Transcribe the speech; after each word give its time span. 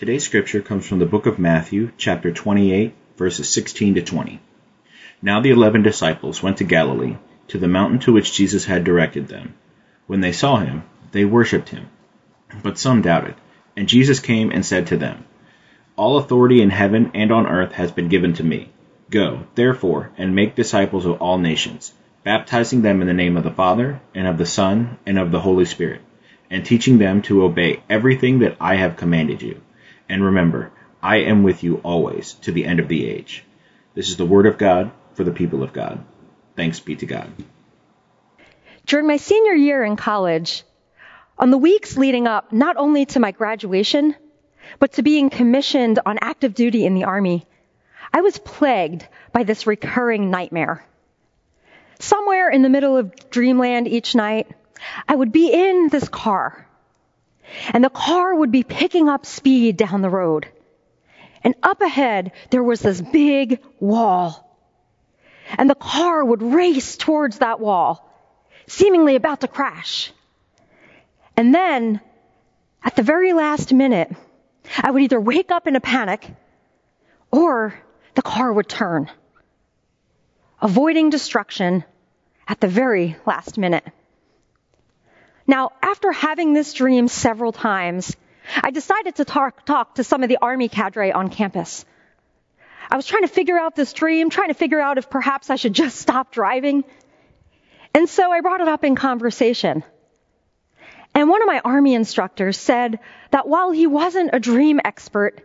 Today's 0.00 0.24
scripture 0.24 0.62
comes 0.62 0.88
from 0.88 0.98
the 0.98 1.04
book 1.04 1.26
of 1.26 1.38
Matthew, 1.38 1.92
chapter 1.98 2.32
28, 2.32 2.94
verses 3.18 3.50
16 3.50 3.96
to 3.96 4.00
20. 4.00 4.40
Now 5.20 5.40
the 5.40 5.50
eleven 5.50 5.82
disciples 5.82 6.42
went 6.42 6.56
to 6.56 6.64
Galilee, 6.64 7.18
to 7.48 7.58
the 7.58 7.68
mountain 7.68 7.98
to 7.98 8.12
which 8.14 8.32
Jesus 8.32 8.64
had 8.64 8.82
directed 8.82 9.28
them. 9.28 9.52
When 10.06 10.22
they 10.22 10.32
saw 10.32 10.56
him, 10.56 10.84
they 11.12 11.26
worshipped 11.26 11.68
him. 11.68 11.88
But 12.62 12.78
some 12.78 13.02
doubted. 13.02 13.34
And 13.76 13.90
Jesus 13.90 14.20
came 14.20 14.50
and 14.50 14.64
said 14.64 14.86
to 14.86 14.96
them, 14.96 15.26
All 15.96 16.16
authority 16.16 16.62
in 16.62 16.70
heaven 16.70 17.10
and 17.12 17.30
on 17.30 17.46
earth 17.46 17.72
has 17.72 17.92
been 17.92 18.08
given 18.08 18.32
to 18.36 18.42
me. 18.42 18.70
Go, 19.10 19.40
therefore, 19.54 20.12
and 20.16 20.34
make 20.34 20.54
disciples 20.54 21.04
of 21.04 21.20
all 21.20 21.36
nations, 21.36 21.92
baptizing 22.24 22.80
them 22.80 23.02
in 23.02 23.06
the 23.06 23.12
name 23.12 23.36
of 23.36 23.44
the 23.44 23.50
Father, 23.50 24.00
and 24.14 24.26
of 24.26 24.38
the 24.38 24.46
Son, 24.46 24.96
and 25.04 25.18
of 25.18 25.30
the 25.30 25.40
Holy 25.40 25.66
Spirit, 25.66 26.00
and 26.48 26.64
teaching 26.64 26.96
them 26.96 27.20
to 27.20 27.44
obey 27.44 27.82
everything 27.90 28.38
that 28.38 28.56
I 28.58 28.76
have 28.76 28.96
commanded 28.96 29.42
you. 29.42 29.60
And 30.10 30.24
remember, 30.24 30.72
I 31.00 31.18
am 31.18 31.44
with 31.44 31.62
you 31.62 31.76
always 31.84 32.32
to 32.42 32.50
the 32.50 32.64
end 32.64 32.80
of 32.80 32.88
the 32.88 33.06
age. 33.06 33.44
This 33.94 34.08
is 34.08 34.16
the 34.16 34.26
word 34.26 34.46
of 34.46 34.58
God 34.58 34.90
for 35.14 35.22
the 35.22 35.30
people 35.30 35.62
of 35.62 35.72
God. 35.72 36.04
Thanks 36.56 36.80
be 36.80 36.96
to 36.96 37.06
God. 37.06 37.30
During 38.86 39.06
my 39.06 39.18
senior 39.18 39.54
year 39.54 39.84
in 39.84 39.94
college, 39.94 40.64
on 41.38 41.50
the 41.50 41.58
weeks 41.58 41.96
leading 41.96 42.26
up 42.26 42.52
not 42.52 42.76
only 42.76 43.06
to 43.06 43.20
my 43.20 43.30
graduation, 43.30 44.16
but 44.80 44.94
to 44.94 45.02
being 45.02 45.30
commissioned 45.30 46.00
on 46.04 46.18
active 46.20 46.54
duty 46.54 46.84
in 46.84 46.94
the 46.94 47.04
Army, 47.04 47.46
I 48.12 48.22
was 48.22 48.36
plagued 48.36 49.06
by 49.32 49.44
this 49.44 49.68
recurring 49.68 50.28
nightmare. 50.28 50.84
Somewhere 52.00 52.50
in 52.50 52.62
the 52.62 52.68
middle 52.68 52.96
of 52.96 53.30
dreamland 53.30 53.86
each 53.86 54.16
night, 54.16 54.48
I 55.08 55.14
would 55.14 55.30
be 55.30 55.52
in 55.52 55.88
this 55.88 56.08
car, 56.08 56.66
and 57.72 57.82
the 57.82 57.90
car 57.90 58.34
would 58.34 58.50
be 58.50 58.62
picking 58.62 59.08
up 59.08 59.26
speed 59.26 59.76
down 59.76 60.02
the 60.02 60.10
road. 60.10 60.48
And 61.42 61.54
up 61.62 61.80
ahead, 61.80 62.32
there 62.50 62.62
was 62.62 62.80
this 62.80 63.00
big 63.00 63.60
wall. 63.78 64.46
And 65.56 65.68
the 65.68 65.74
car 65.74 66.24
would 66.24 66.42
race 66.42 66.96
towards 66.96 67.38
that 67.38 67.60
wall, 67.60 68.08
seemingly 68.66 69.16
about 69.16 69.40
to 69.40 69.48
crash. 69.48 70.12
And 71.36 71.54
then, 71.54 72.00
at 72.84 72.96
the 72.96 73.02
very 73.02 73.32
last 73.32 73.72
minute, 73.72 74.14
I 74.78 74.90
would 74.90 75.02
either 75.02 75.20
wake 75.20 75.50
up 75.50 75.66
in 75.66 75.76
a 75.76 75.80
panic 75.80 76.28
or 77.30 77.74
the 78.14 78.22
car 78.22 78.52
would 78.52 78.68
turn, 78.68 79.10
avoiding 80.60 81.10
destruction 81.10 81.84
at 82.46 82.60
the 82.60 82.68
very 82.68 83.16
last 83.26 83.58
minute. 83.58 83.84
Now, 85.50 85.72
after 85.82 86.12
having 86.12 86.52
this 86.52 86.72
dream 86.74 87.08
several 87.08 87.50
times, 87.50 88.16
I 88.62 88.70
decided 88.70 89.16
to 89.16 89.24
talk, 89.24 89.64
talk 89.66 89.96
to 89.96 90.04
some 90.04 90.22
of 90.22 90.28
the 90.28 90.38
Army 90.40 90.68
cadre 90.68 91.10
on 91.10 91.28
campus. 91.28 91.84
I 92.88 92.94
was 92.94 93.04
trying 93.04 93.22
to 93.24 93.34
figure 93.34 93.58
out 93.58 93.74
this 93.74 93.92
dream, 93.92 94.30
trying 94.30 94.50
to 94.50 94.54
figure 94.54 94.78
out 94.80 94.96
if 94.96 95.10
perhaps 95.10 95.50
I 95.50 95.56
should 95.56 95.72
just 95.82 95.96
stop 95.96 96.30
driving. 96.30 96.84
And 97.92 98.08
so 98.08 98.30
I 98.30 98.42
brought 98.42 98.60
it 98.60 98.68
up 98.68 98.84
in 98.84 98.94
conversation. 98.94 99.82
And 101.16 101.28
one 101.28 101.42
of 101.42 101.48
my 101.48 101.60
Army 101.64 101.94
instructors 101.94 102.56
said 102.56 103.00
that 103.32 103.48
while 103.48 103.72
he 103.72 103.88
wasn't 103.88 104.30
a 104.32 104.38
dream 104.38 104.80
expert, 104.84 105.40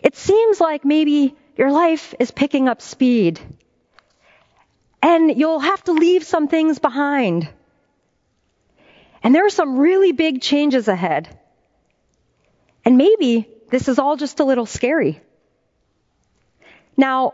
it 0.00 0.14
seems 0.14 0.60
like 0.60 0.84
maybe 0.84 1.34
your 1.56 1.72
life 1.72 2.14
is 2.20 2.30
picking 2.30 2.68
up 2.68 2.80
speed. 2.80 3.40
And 5.02 5.36
you'll 5.36 5.58
have 5.58 5.82
to 5.84 5.92
leave 5.92 6.22
some 6.22 6.46
things 6.46 6.78
behind. 6.78 7.48
And 9.24 9.34
there 9.34 9.46
are 9.46 9.50
some 9.50 9.78
really 9.78 10.12
big 10.12 10.42
changes 10.42 10.86
ahead. 10.86 11.34
And 12.84 12.98
maybe 12.98 13.48
this 13.70 13.88
is 13.88 13.98
all 13.98 14.16
just 14.16 14.38
a 14.38 14.44
little 14.44 14.66
scary. 14.66 15.18
Now, 16.94 17.32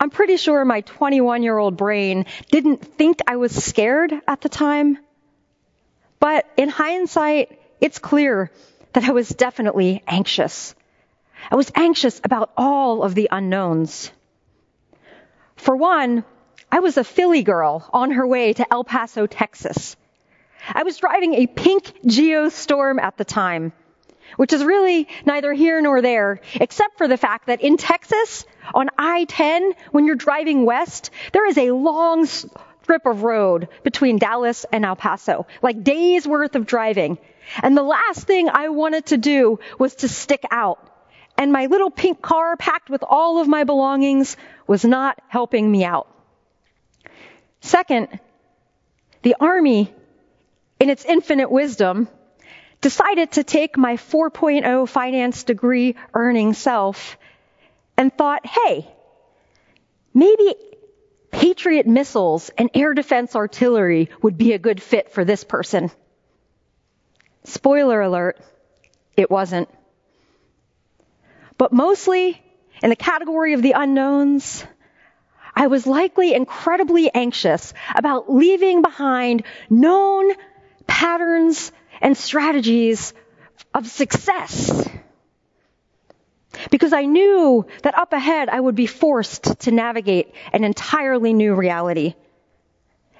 I'm 0.00 0.08
pretty 0.08 0.38
sure 0.38 0.64
my 0.64 0.80
21 0.80 1.42
year 1.42 1.58
old 1.58 1.76
brain 1.76 2.24
didn't 2.50 2.82
think 2.82 3.20
I 3.26 3.36
was 3.36 3.52
scared 3.52 4.14
at 4.26 4.40
the 4.40 4.48
time. 4.48 4.98
But 6.18 6.46
in 6.56 6.70
hindsight, 6.70 7.60
it's 7.82 7.98
clear 7.98 8.50
that 8.94 9.04
I 9.04 9.12
was 9.12 9.28
definitely 9.28 10.02
anxious. 10.06 10.74
I 11.50 11.56
was 11.56 11.70
anxious 11.74 12.18
about 12.24 12.50
all 12.56 13.02
of 13.02 13.14
the 13.14 13.28
unknowns. 13.30 14.10
For 15.56 15.76
one, 15.76 16.24
I 16.72 16.80
was 16.80 16.96
a 16.96 17.04
Philly 17.04 17.42
girl 17.42 17.86
on 17.92 18.12
her 18.12 18.26
way 18.26 18.54
to 18.54 18.72
El 18.72 18.84
Paso, 18.84 19.26
Texas. 19.26 19.96
I 20.68 20.82
was 20.82 20.96
driving 20.96 21.34
a 21.34 21.46
pink 21.46 21.92
Geostorm 22.04 23.00
at 23.00 23.16
the 23.16 23.24
time, 23.24 23.72
which 24.36 24.52
is 24.52 24.64
really 24.64 25.08
neither 25.24 25.52
here 25.52 25.80
nor 25.80 26.02
there, 26.02 26.40
except 26.54 26.98
for 26.98 27.08
the 27.08 27.16
fact 27.16 27.46
that 27.46 27.60
in 27.60 27.76
Texas, 27.76 28.44
on 28.74 28.88
I-10, 28.98 29.72
when 29.90 30.06
you're 30.06 30.16
driving 30.16 30.64
west, 30.64 31.10
there 31.32 31.46
is 31.46 31.58
a 31.58 31.70
long 31.70 32.26
strip 32.26 33.06
of 33.06 33.22
road 33.22 33.68
between 33.82 34.18
Dallas 34.18 34.66
and 34.72 34.84
El 34.84 34.96
Paso, 34.96 35.46
like 35.62 35.82
days 35.82 36.26
worth 36.26 36.56
of 36.56 36.66
driving. 36.66 37.18
And 37.62 37.76
the 37.76 37.82
last 37.82 38.26
thing 38.26 38.48
I 38.48 38.68
wanted 38.68 39.06
to 39.06 39.16
do 39.16 39.58
was 39.78 39.96
to 39.96 40.08
stick 40.08 40.44
out 40.50 40.90
and 41.40 41.52
my 41.52 41.64
little 41.64 41.90
pink 41.90 42.20
car 42.20 42.54
packed 42.58 42.90
with 42.90 43.02
all 43.02 43.40
of 43.40 43.48
my 43.48 43.64
belongings 43.64 44.36
was 44.66 44.84
not 44.84 45.18
helping 45.28 45.72
me 45.72 45.84
out. 45.84 46.06
Second, 47.62 48.20
the 49.22 49.36
army, 49.40 49.90
in 50.80 50.90
its 50.90 51.04
infinite 51.04 51.50
wisdom, 51.50 52.08
decided 52.80 53.32
to 53.32 53.44
take 53.44 53.76
my 53.76 53.96
4.0 53.96 54.88
finance 54.88 55.44
degree 55.44 55.96
earning 56.14 56.54
self 56.54 57.18
and 57.96 58.12
thought, 58.16 58.46
hey, 58.46 58.88
maybe 60.14 60.54
Patriot 61.30 61.86
missiles 61.86 62.50
and 62.56 62.70
air 62.74 62.94
defense 62.94 63.36
artillery 63.36 64.08
would 64.22 64.38
be 64.38 64.54
a 64.54 64.58
good 64.58 64.82
fit 64.82 65.12
for 65.12 65.24
this 65.24 65.44
person. 65.44 65.90
Spoiler 67.44 68.00
alert, 68.00 68.40
it 69.16 69.30
wasn't. 69.30 69.68
But 71.58 71.72
mostly, 71.72 72.42
in 72.82 72.88
the 72.88 72.96
category 72.96 73.52
of 73.52 73.60
the 73.60 73.72
unknowns, 73.72 74.64
I 75.54 75.66
was 75.66 75.86
likely 75.86 76.32
incredibly 76.32 77.12
anxious 77.12 77.74
about 77.94 78.32
leaving 78.32 78.80
behind 78.80 79.42
known 79.68 80.32
patterns 80.90 81.70
and 82.00 82.16
strategies 82.16 83.14
of 83.72 83.86
success. 83.86 84.88
Because 86.70 86.92
I 86.92 87.04
knew 87.06 87.64
that 87.82 87.96
up 87.96 88.12
ahead 88.12 88.48
I 88.48 88.58
would 88.58 88.74
be 88.74 88.86
forced 88.86 89.60
to 89.60 89.70
navigate 89.70 90.34
an 90.52 90.64
entirely 90.64 91.32
new 91.32 91.54
reality. 91.54 92.14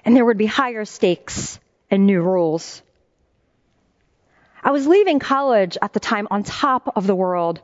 And 0.04 0.16
there 0.16 0.24
would 0.24 0.36
be 0.36 0.46
higher 0.46 0.84
stakes 0.84 1.60
and 1.90 2.06
new 2.06 2.20
rules. 2.20 2.82
I 4.62 4.72
was 4.72 4.86
leaving 4.86 5.20
college 5.20 5.78
at 5.80 5.92
the 5.92 6.00
time 6.00 6.26
on 6.30 6.42
top 6.42 6.92
of 6.96 7.06
the 7.06 7.14
world 7.14 7.62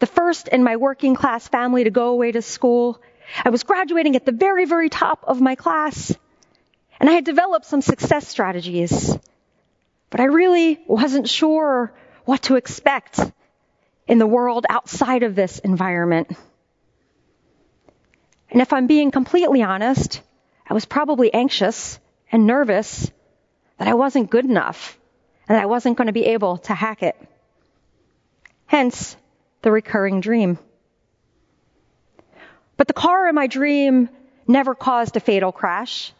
the 0.00 0.06
first 0.06 0.48
in 0.48 0.64
my 0.64 0.76
working 0.76 1.14
class 1.14 1.46
family 1.46 1.84
to 1.84 1.90
go 1.90 2.08
away 2.08 2.32
to 2.32 2.42
school. 2.42 3.00
I 3.44 3.50
was 3.50 3.62
graduating 3.62 4.16
at 4.16 4.26
the 4.26 4.32
very, 4.32 4.64
very 4.64 4.88
top 4.88 5.24
of 5.26 5.40
my 5.40 5.54
class. 5.54 6.12
And 6.98 7.08
I 7.08 7.12
had 7.12 7.24
developed 7.24 7.66
some 7.66 7.80
success 7.80 8.26
strategies. 8.26 9.16
But 10.14 10.20
I 10.20 10.26
really 10.26 10.78
wasn't 10.86 11.28
sure 11.28 11.92
what 12.24 12.42
to 12.42 12.54
expect 12.54 13.18
in 14.06 14.18
the 14.18 14.28
world 14.28 14.64
outside 14.70 15.24
of 15.24 15.34
this 15.34 15.58
environment. 15.58 16.30
And 18.48 18.62
if 18.62 18.72
I'm 18.72 18.86
being 18.86 19.10
completely 19.10 19.64
honest, 19.64 20.22
I 20.70 20.72
was 20.72 20.84
probably 20.84 21.34
anxious 21.34 21.98
and 22.30 22.46
nervous 22.46 23.10
that 23.78 23.88
I 23.88 23.94
wasn't 23.94 24.30
good 24.30 24.44
enough 24.44 24.96
and 25.48 25.56
that 25.56 25.64
I 25.64 25.66
wasn't 25.66 25.96
going 25.96 26.06
to 26.06 26.12
be 26.12 26.26
able 26.26 26.58
to 26.58 26.74
hack 26.74 27.02
it. 27.02 27.16
Hence, 28.66 29.16
the 29.62 29.72
recurring 29.72 30.20
dream. 30.20 30.60
But 32.76 32.86
the 32.86 32.92
car 32.92 33.26
in 33.26 33.34
my 33.34 33.48
dream 33.48 34.08
never 34.46 34.76
caused 34.76 35.16
a 35.16 35.20
fatal 35.20 35.50
crash. 35.50 36.12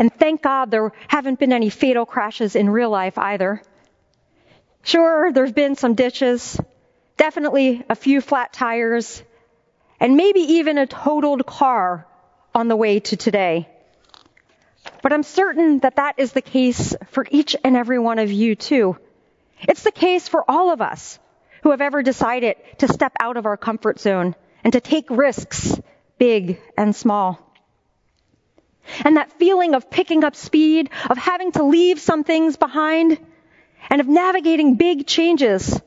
And 0.00 0.10
thank 0.10 0.40
God 0.40 0.70
there 0.70 0.92
haven't 1.08 1.38
been 1.38 1.52
any 1.52 1.68
fatal 1.68 2.06
crashes 2.06 2.56
in 2.56 2.70
real 2.70 2.88
life 2.88 3.18
either. 3.18 3.62
Sure, 4.82 5.30
there's 5.30 5.52
been 5.52 5.76
some 5.76 5.94
ditches, 5.94 6.58
definitely 7.18 7.84
a 7.86 7.94
few 7.94 8.22
flat 8.22 8.50
tires, 8.50 9.22
and 10.00 10.16
maybe 10.16 10.40
even 10.40 10.78
a 10.78 10.86
totaled 10.86 11.44
car 11.44 12.06
on 12.54 12.68
the 12.68 12.76
way 12.76 13.00
to 13.00 13.16
today. 13.18 13.68
But 15.02 15.12
I'm 15.12 15.22
certain 15.22 15.80
that 15.80 15.96
that 15.96 16.14
is 16.16 16.32
the 16.32 16.40
case 16.40 16.96
for 17.10 17.26
each 17.30 17.54
and 17.62 17.76
every 17.76 17.98
one 17.98 18.18
of 18.18 18.32
you 18.32 18.54
too. 18.54 18.96
It's 19.68 19.82
the 19.82 19.92
case 19.92 20.26
for 20.28 20.50
all 20.50 20.72
of 20.72 20.80
us 20.80 21.18
who 21.62 21.72
have 21.72 21.82
ever 21.82 22.02
decided 22.02 22.56
to 22.78 22.88
step 22.88 23.12
out 23.20 23.36
of 23.36 23.44
our 23.44 23.58
comfort 23.58 24.00
zone 24.00 24.34
and 24.64 24.72
to 24.72 24.80
take 24.80 25.10
risks, 25.10 25.78
big 26.16 26.58
and 26.78 26.96
small. 26.96 27.49
And 29.04 29.16
that 29.16 29.32
feeling 29.32 29.74
of 29.74 29.90
picking 29.90 30.24
up 30.24 30.36
speed, 30.36 30.90
of 31.08 31.18
having 31.18 31.52
to 31.52 31.64
leave 31.64 32.00
some 32.00 32.24
things 32.24 32.56
behind, 32.56 33.18
and 33.88 34.00
of 34.00 34.08
navigating 34.08 34.76
big 34.76 35.06
changes 35.06 35.80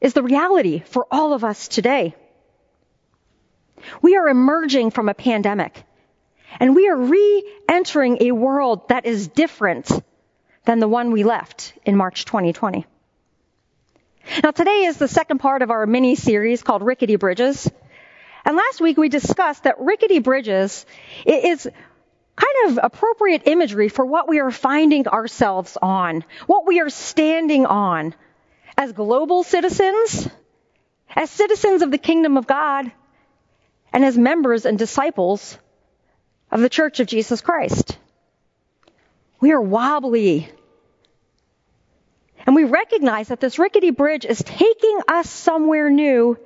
is 0.00 0.14
the 0.14 0.22
reality 0.22 0.82
for 0.86 1.06
all 1.10 1.32
of 1.32 1.44
us 1.44 1.68
today. 1.68 2.14
We 4.00 4.16
are 4.16 4.28
emerging 4.28 4.90
from 4.90 5.08
a 5.08 5.14
pandemic 5.14 5.84
and 6.60 6.76
we 6.76 6.88
are 6.88 6.96
re-entering 6.96 8.18
a 8.20 8.32
world 8.32 8.88
that 8.88 9.06
is 9.06 9.28
different 9.28 9.90
than 10.64 10.78
the 10.78 10.88
one 10.88 11.10
we 11.10 11.24
left 11.24 11.72
in 11.84 11.96
March 11.96 12.24
2020. 12.24 12.86
Now 14.42 14.50
today 14.50 14.84
is 14.84 14.98
the 14.98 15.08
second 15.08 15.38
part 15.38 15.62
of 15.62 15.70
our 15.70 15.86
mini 15.86 16.14
series 16.14 16.62
called 16.62 16.82
Rickety 16.82 17.16
Bridges. 17.16 17.68
And 18.44 18.56
last 18.56 18.80
week 18.80 18.96
we 18.96 19.08
discussed 19.08 19.64
that 19.64 19.80
rickety 19.80 20.18
bridges 20.18 20.84
is 21.24 21.68
kind 22.36 22.70
of 22.70 22.78
appropriate 22.82 23.42
imagery 23.46 23.88
for 23.88 24.04
what 24.04 24.28
we 24.28 24.40
are 24.40 24.50
finding 24.50 25.06
ourselves 25.06 25.76
on, 25.80 26.24
what 26.46 26.66
we 26.66 26.80
are 26.80 26.90
standing 26.90 27.66
on 27.66 28.14
as 28.76 28.92
global 28.92 29.42
citizens, 29.42 30.28
as 31.14 31.30
citizens 31.30 31.82
of 31.82 31.90
the 31.90 31.98
kingdom 31.98 32.36
of 32.36 32.46
God, 32.46 32.90
and 33.92 34.04
as 34.04 34.16
members 34.16 34.64
and 34.64 34.78
disciples 34.78 35.58
of 36.50 36.60
the 36.60 36.68
church 36.68 37.00
of 37.00 37.06
Jesus 37.06 37.40
Christ. 37.40 37.98
We 39.40 39.52
are 39.52 39.60
wobbly. 39.60 40.48
And 42.46 42.56
we 42.56 42.64
recognize 42.64 43.28
that 43.28 43.40
this 43.40 43.58
rickety 43.58 43.90
bridge 43.90 44.24
is 44.24 44.42
taking 44.42 45.00
us 45.08 45.28
somewhere 45.28 45.90
new, 45.90 46.38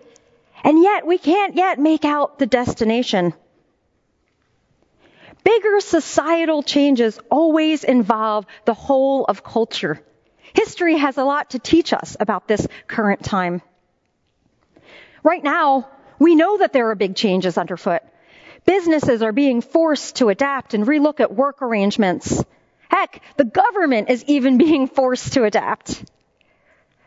and 0.64 0.82
yet 0.82 1.06
we 1.06 1.18
can't 1.18 1.54
yet 1.54 1.78
make 1.78 2.04
out 2.04 2.38
the 2.38 2.46
destination. 2.46 3.34
Bigger 5.46 5.78
societal 5.78 6.64
changes 6.64 7.20
always 7.31 7.84
involve 7.84 8.46
the 8.64 8.75
whole 8.75 9.25
of 9.26 9.44
culture. 9.44 10.02
History 10.54 10.96
has 10.96 11.19
a 11.19 11.25
lot 11.25 11.50
to 11.50 11.60
teach 11.60 11.93
us 11.93 12.16
about 12.19 12.48
this 12.48 12.66
current 12.88 13.22
time. 13.22 13.62
Right 15.22 15.44
now, 15.44 15.88
we 16.19 16.34
know 16.34 16.58
that 16.58 16.72
there 16.72 16.90
are 16.90 16.96
big 16.96 17.14
changes 17.14 17.58
underfoot. 17.58 18.02
Businesses 18.64 19.22
are 19.22 19.31
being 19.31 19.60
forced 19.60 20.16
to 20.16 20.31
adapt 20.31 20.75
and 20.75 20.84
relook 20.84 21.20
at 21.20 21.32
work 21.32 21.62
arrangements. 21.62 22.43
Heck, 22.88 23.22
the 23.37 23.44
government 23.44 24.10
is 24.10 24.25
even 24.25 24.58
being 24.66 24.88
forced 24.88 25.34
to 25.34 25.44
adapt. 25.44 26.04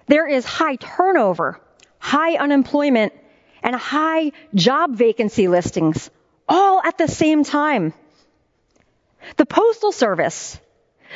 There 0.08 0.30
is 0.30 0.46
high 0.46 0.78
turnover, 0.78 1.60
high 1.98 2.38
unemployment, 2.38 3.12
and 3.62 3.76
high 3.76 4.32
job 4.56 4.96
vacancy 4.96 5.50
listings 5.50 6.10
all 6.48 6.82
at 6.82 6.98
the 6.98 7.10
same 7.10 7.44
time. 7.44 7.94
The 9.38 9.46
Postal 9.46 9.92
Service, 9.92 10.60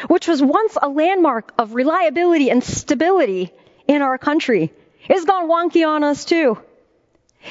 which 0.08 0.28
was 0.28 0.42
once 0.42 0.78
a 0.82 0.90
landmark 0.90 1.54
of 1.58 1.76
reliability 1.76 2.50
and 2.50 2.64
stability 2.64 3.52
in 3.88 4.02
our 4.02 4.18
country, 4.18 4.72
is 5.10 5.26
gone 5.26 5.50
wonky 5.50 5.88
on 5.88 6.04
us 6.04 6.26
too. 6.26 6.58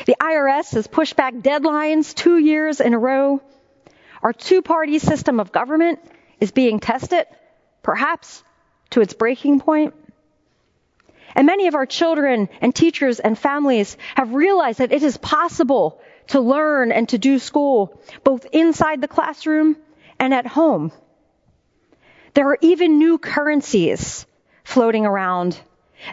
The 0.06 0.16
IRS 0.20 0.74
has 0.74 0.86
pushed 0.86 1.16
back 1.16 1.34
deadlines 1.34 2.14
two 2.14 2.38
years 2.38 2.80
in 2.80 2.94
a 2.94 2.98
row. 2.98 3.42
Our 4.22 4.32
two-party 4.32 4.98
system 4.98 5.40
of 5.40 5.52
government 5.52 5.98
is 6.40 6.52
being 6.52 6.80
tested, 6.80 7.26
perhaps 7.82 8.42
to 8.90 9.00
its 9.00 9.14
breaking 9.14 9.60
point. 9.60 9.94
And 11.34 11.46
many 11.46 11.66
of 11.66 11.74
our 11.74 11.86
children 11.86 12.48
and 12.60 12.74
teachers 12.74 13.20
and 13.20 13.38
families 13.38 13.96
have 14.14 14.34
realized 14.34 14.78
that 14.78 14.92
it 14.92 15.02
is 15.02 15.16
possible 15.16 16.00
to 16.28 16.40
learn 16.40 16.92
and 16.92 17.08
to 17.08 17.18
do 17.18 17.38
school 17.38 18.00
both 18.22 18.46
inside 18.52 19.00
the 19.00 19.08
classroom 19.08 19.76
and 20.22 20.32
at 20.32 20.46
home. 20.46 20.92
There 22.34 22.48
are 22.50 22.58
even 22.60 22.98
new 22.98 23.18
currencies 23.18 24.24
floating 24.62 25.04
around 25.04 25.60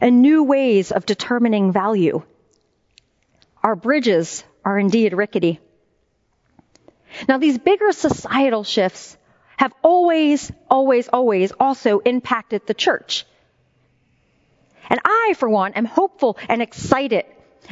and 0.01 0.23
new 0.23 0.44
ways 0.44 0.91
of 0.91 1.06
determining 1.06 1.71
value. 1.71 2.23
Our 3.61 3.75
bridges 3.75 4.44
are 4.65 4.79
indeed 4.79 5.13
rickety. 5.13 5.59
Now 7.27 7.38
these 7.38 7.59
bigger 7.59 7.91
societal 7.91 8.63
shifts 8.63 9.15
have 9.57 9.73
always, 9.83 10.51
always, 10.71 11.07
always 11.07 11.51
also 11.59 12.00
impacted 12.00 12.65
the 12.65 12.73
church. 12.73 13.27
And 14.89 15.00
I, 15.06 15.35
for 15.38 15.47
one, 15.47 15.73
am 15.73 15.85
hopeful 15.85 16.39
and 16.47 16.63
excited 16.63 17.25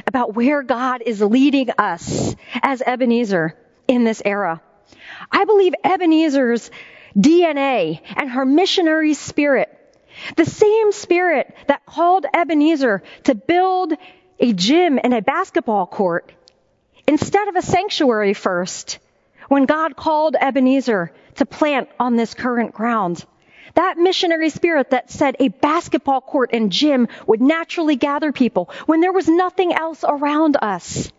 about 0.05 0.35
where 0.35 0.61
God 0.61 1.01
is 1.03 1.19
leading 1.19 1.71
us 1.79 2.35
as 2.61 2.83
Ebenezer 2.85 3.57
in 3.87 4.03
this 4.03 4.21
era. 4.23 4.61
I 5.31 5.45
believe 5.45 5.73
Ebenezer's 5.83 6.71
DNA 7.17 8.01
and 8.15 8.29
her 8.29 8.45
missionary 8.45 9.13
spirit, 9.13 9.69
the 10.35 10.45
same 10.45 10.91
spirit 10.91 11.55
that 11.67 11.85
called 11.85 12.25
Ebenezer 12.33 13.03
to 13.23 13.35
build 13.35 13.93
a 14.39 14.53
gym 14.53 14.99
and 15.03 15.13
a 15.13 15.21
basketball 15.21 15.87
court 15.87 16.31
instead 17.07 17.47
of 17.47 17.55
a 17.55 17.61
sanctuary 17.61 18.33
first, 18.33 18.99
when 19.47 19.65
God 19.65 19.95
called 19.95 20.35
Ebenezer 20.39 21.11
to 21.35 21.45
plant 21.45 21.89
on 21.99 22.15
this 22.15 22.33
current 22.33 22.73
ground. 22.73 23.25
That 23.75 23.97
missionary 23.97 24.49
spirit 24.49 24.89
that 24.89 25.11
said 25.11 25.35
a 25.39 25.49
basketball 25.49 26.21
court 26.21 26.49
and 26.53 26.71
gym 26.71 27.07
would 27.27 27.41
naturally 27.41 27.95
gather 27.95 28.31
people 28.31 28.69
when 28.87 29.01
there 29.01 29.13
was 29.13 29.27
nothing 29.27 29.73
else 29.73 30.03
around 30.07 30.57
us. 30.61 31.11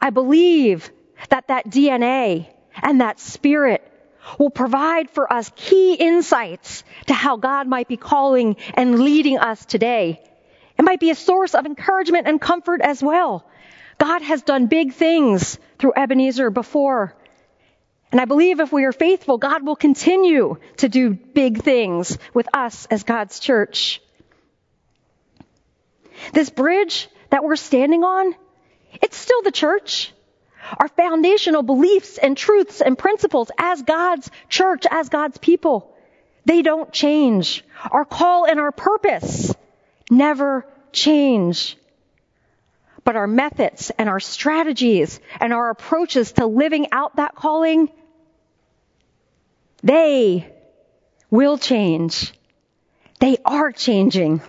I 0.00 0.10
believe 0.10 0.90
that 1.30 1.48
that 1.48 1.68
DNA 1.68 2.48
and 2.82 3.00
that 3.00 3.20
spirit 3.20 3.82
will 4.38 4.50
provide 4.50 5.10
for 5.10 5.32
us 5.32 5.50
key 5.54 5.94
insights 5.94 6.84
to 7.06 7.14
how 7.14 7.36
God 7.36 7.66
might 7.68 7.88
be 7.88 7.96
calling 7.96 8.56
and 8.74 8.98
leading 9.00 9.38
us 9.38 9.64
today. 9.64 10.20
It 10.78 10.84
might 10.84 11.00
be 11.00 11.10
a 11.10 11.14
source 11.14 11.54
of 11.54 11.64
encouragement 11.64 12.26
and 12.26 12.40
comfort 12.40 12.80
as 12.82 13.02
well. 13.02 13.46
God 13.98 14.22
has 14.22 14.42
done 14.42 14.66
big 14.66 14.92
things 14.92 15.58
through 15.78 15.94
Ebenezer 15.96 16.50
before. 16.50 17.14
And 18.12 18.20
I 18.20 18.24
believe 18.24 18.60
if 18.60 18.72
we 18.72 18.84
are 18.84 18.92
faithful, 18.92 19.38
God 19.38 19.66
will 19.66 19.76
continue 19.76 20.58
to 20.78 20.88
do 20.88 21.14
big 21.14 21.62
things 21.62 22.18
with 22.34 22.48
us 22.54 22.86
as 22.86 23.04
God's 23.04 23.40
church. 23.40 24.00
This 26.32 26.50
bridge 26.50 27.08
that 27.30 27.44
we're 27.44 27.56
standing 27.56 28.04
on, 28.04 28.34
it's 29.02 29.16
still 29.16 29.42
the 29.42 29.50
church 29.50 30.12
our 30.78 30.88
foundational 30.88 31.62
beliefs 31.62 32.18
and 32.18 32.36
truths 32.36 32.80
and 32.80 32.98
principles 32.98 33.50
as 33.58 33.82
God's 33.82 34.30
church, 34.48 34.84
as 34.90 35.08
God's 35.08 35.38
people. 35.38 35.94
They 36.44 36.62
don't 36.62 36.92
change. 36.92 37.64
Our 37.90 38.04
call 38.04 38.46
and 38.46 38.60
our 38.60 38.72
purpose 38.72 39.54
never 40.10 40.66
change. 40.92 41.76
But 43.04 43.16
our 43.16 43.26
methods 43.26 43.90
and 43.98 44.08
our 44.08 44.20
strategies 44.20 45.20
and 45.40 45.52
our 45.52 45.70
approaches 45.70 46.32
to 46.32 46.46
living 46.46 46.88
out 46.92 47.16
that 47.16 47.34
calling, 47.34 47.90
they 49.82 50.52
will 51.30 51.58
change. 51.58 52.32
They 53.20 53.36
are 53.44 53.72
changing. 53.72 54.40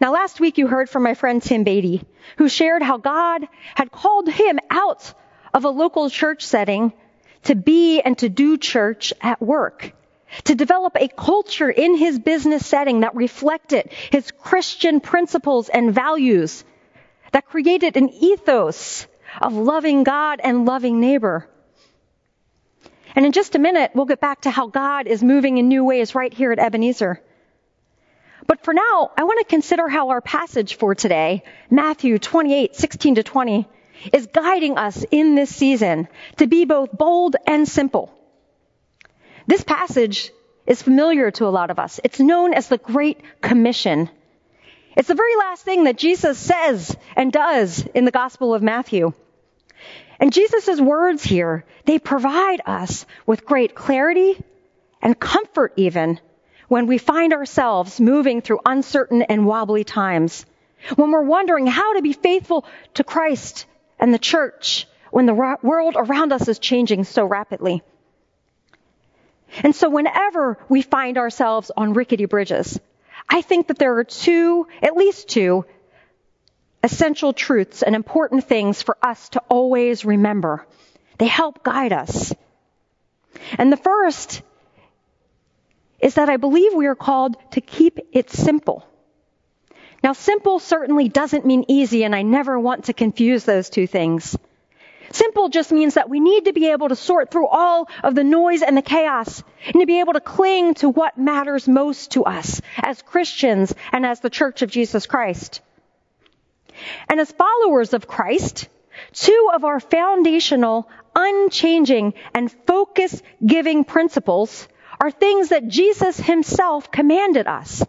Now 0.00 0.12
last 0.12 0.40
week 0.40 0.58
you 0.58 0.66
heard 0.66 0.90
from 0.90 1.02
my 1.02 1.14
friend 1.14 1.40
Tim 1.42 1.64
Beatty, 1.64 2.04
who 2.36 2.48
shared 2.48 2.82
how 2.82 2.98
God 2.98 3.46
had 3.74 3.90
called 3.90 4.28
him 4.28 4.58
out 4.70 5.12
of 5.52 5.64
a 5.64 5.70
local 5.70 6.10
church 6.10 6.44
setting 6.44 6.92
to 7.44 7.54
be 7.54 8.00
and 8.00 8.16
to 8.18 8.28
do 8.28 8.58
church 8.58 9.12
at 9.20 9.40
work, 9.40 9.92
to 10.44 10.54
develop 10.54 10.96
a 10.96 11.08
culture 11.08 11.70
in 11.70 11.96
his 11.96 12.18
business 12.18 12.66
setting 12.66 13.00
that 13.00 13.14
reflected 13.14 13.90
his 14.10 14.30
Christian 14.30 15.00
principles 15.00 15.68
and 15.68 15.94
values, 15.94 16.64
that 17.32 17.46
created 17.46 17.96
an 17.96 18.08
ethos 18.08 19.06
of 19.40 19.54
loving 19.54 20.04
God 20.04 20.40
and 20.42 20.64
loving 20.64 21.00
neighbor. 21.00 21.48
And 23.14 23.24
in 23.24 23.32
just 23.32 23.54
a 23.54 23.58
minute, 23.58 23.92
we'll 23.94 24.06
get 24.06 24.20
back 24.20 24.42
to 24.42 24.50
how 24.50 24.66
God 24.66 25.06
is 25.06 25.22
moving 25.22 25.58
in 25.58 25.68
new 25.68 25.84
ways 25.84 26.14
right 26.14 26.32
here 26.32 26.50
at 26.52 26.58
Ebenezer. 26.58 27.20
But 28.46 28.62
for 28.62 28.74
now, 28.74 29.10
I 29.16 29.24
want 29.24 29.40
to 29.40 29.46
consider 29.46 29.88
how 29.88 30.10
our 30.10 30.20
passage 30.20 30.76
for 30.76 30.94
today, 30.94 31.44
Matthew 31.70 32.18
28, 32.18 32.74
16 32.76 33.14
to 33.16 33.22
20, 33.22 33.68
is 34.12 34.26
guiding 34.26 34.76
us 34.76 35.04
in 35.10 35.34
this 35.34 35.54
season 35.54 36.08
to 36.36 36.46
be 36.46 36.64
both 36.64 36.92
bold 36.92 37.36
and 37.46 37.66
simple. 37.66 38.12
This 39.46 39.64
passage 39.64 40.30
is 40.66 40.82
familiar 40.82 41.30
to 41.32 41.46
a 41.46 41.48
lot 41.48 41.70
of 41.70 41.78
us. 41.78 42.00
It's 42.04 42.20
known 42.20 42.54
as 42.54 42.68
the 42.68 42.78
Great 42.78 43.20
Commission. 43.40 44.10
It's 44.96 45.08
the 45.08 45.14
very 45.14 45.36
last 45.36 45.64
thing 45.64 45.84
that 45.84 45.98
Jesus 45.98 46.38
says 46.38 46.96
and 47.16 47.32
does 47.32 47.86
in 47.94 48.04
the 48.04 48.10
Gospel 48.10 48.54
of 48.54 48.62
Matthew. 48.62 49.12
And 50.20 50.32
Jesus' 50.32 50.80
words 50.80 51.24
here, 51.24 51.64
they 51.84 51.98
provide 51.98 52.60
us 52.66 53.04
with 53.26 53.44
great 53.44 53.74
clarity 53.74 54.42
and 55.02 55.18
comfort 55.18 55.72
even 55.76 56.20
when 56.74 56.88
we 56.88 56.98
find 56.98 57.32
ourselves 57.32 58.00
moving 58.00 58.42
through 58.42 58.58
uncertain 58.66 59.22
and 59.22 59.46
wobbly 59.46 59.84
times, 59.84 60.44
when 60.96 61.12
we're 61.12 61.22
wondering 61.22 61.68
how 61.68 61.94
to 61.94 62.02
be 62.02 62.12
faithful 62.12 62.66
to 62.94 63.04
Christ 63.04 63.66
and 64.00 64.12
the 64.12 64.18
church 64.18 64.88
when 65.12 65.24
the 65.24 65.56
world 65.62 65.94
around 65.96 66.32
us 66.32 66.48
is 66.48 66.58
changing 66.58 67.04
so 67.04 67.24
rapidly. 67.24 67.84
And 69.62 69.72
so 69.72 69.88
whenever 69.88 70.58
we 70.68 70.82
find 70.82 71.16
ourselves 71.16 71.70
on 71.76 71.92
rickety 71.92 72.24
bridges, 72.24 72.80
I 73.28 73.40
think 73.42 73.68
that 73.68 73.78
there 73.78 73.96
are 73.98 74.02
two, 74.02 74.66
at 74.82 74.96
least 74.96 75.28
two, 75.28 75.66
essential 76.82 77.32
truths 77.32 77.84
and 77.84 77.94
important 77.94 78.48
things 78.48 78.82
for 78.82 78.96
us 79.00 79.28
to 79.28 79.42
always 79.48 80.04
remember. 80.04 80.66
They 81.18 81.28
help 81.28 81.62
guide 81.62 81.92
us. 81.92 82.34
And 83.58 83.70
the 83.70 83.76
first 83.76 84.42
is 86.04 86.16
that 86.16 86.28
I 86.28 86.36
believe 86.36 86.74
we 86.74 86.86
are 86.86 86.94
called 86.94 87.36
to 87.52 87.62
keep 87.62 87.98
it 88.12 88.28
simple. 88.30 88.86
Now, 90.02 90.12
simple 90.12 90.58
certainly 90.58 91.08
doesn't 91.08 91.46
mean 91.46 91.64
easy, 91.66 92.04
and 92.04 92.14
I 92.14 92.20
never 92.20 92.60
want 92.60 92.84
to 92.84 92.92
confuse 92.92 93.44
those 93.44 93.70
two 93.70 93.86
things. 93.86 94.36
Simple 95.12 95.48
just 95.48 95.72
means 95.72 95.94
that 95.94 96.10
we 96.10 96.20
need 96.20 96.44
to 96.44 96.52
be 96.52 96.66
able 96.72 96.90
to 96.90 96.96
sort 96.96 97.30
through 97.30 97.46
all 97.46 97.88
of 98.02 98.14
the 98.14 98.22
noise 98.22 98.60
and 98.60 98.76
the 98.76 98.82
chaos 98.82 99.42
and 99.64 99.80
to 99.80 99.86
be 99.86 100.00
able 100.00 100.12
to 100.12 100.20
cling 100.20 100.74
to 100.74 100.90
what 100.90 101.16
matters 101.16 101.66
most 101.66 102.10
to 102.12 102.24
us 102.24 102.60
as 102.76 103.00
Christians 103.00 103.74
and 103.90 104.04
as 104.04 104.20
the 104.20 104.28
Church 104.28 104.60
of 104.60 104.70
Jesus 104.70 105.06
Christ. 105.06 105.62
And 107.08 107.18
as 107.18 107.32
followers 107.32 107.94
of 107.94 108.06
Christ, 108.06 108.68
two 109.14 109.50
of 109.54 109.64
our 109.64 109.80
foundational, 109.80 110.86
unchanging, 111.16 112.12
and 112.34 112.52
focus 112.66 113.22
giving 113.46 113.84
principles 113.84 114.68
are 115.04 115.10
things 115.10 115.50
that 115.50 115.68
Jesus 115.68 116.16
himself 116.16 116.90
commanded 116.90 117.46
us. 117.46 117.84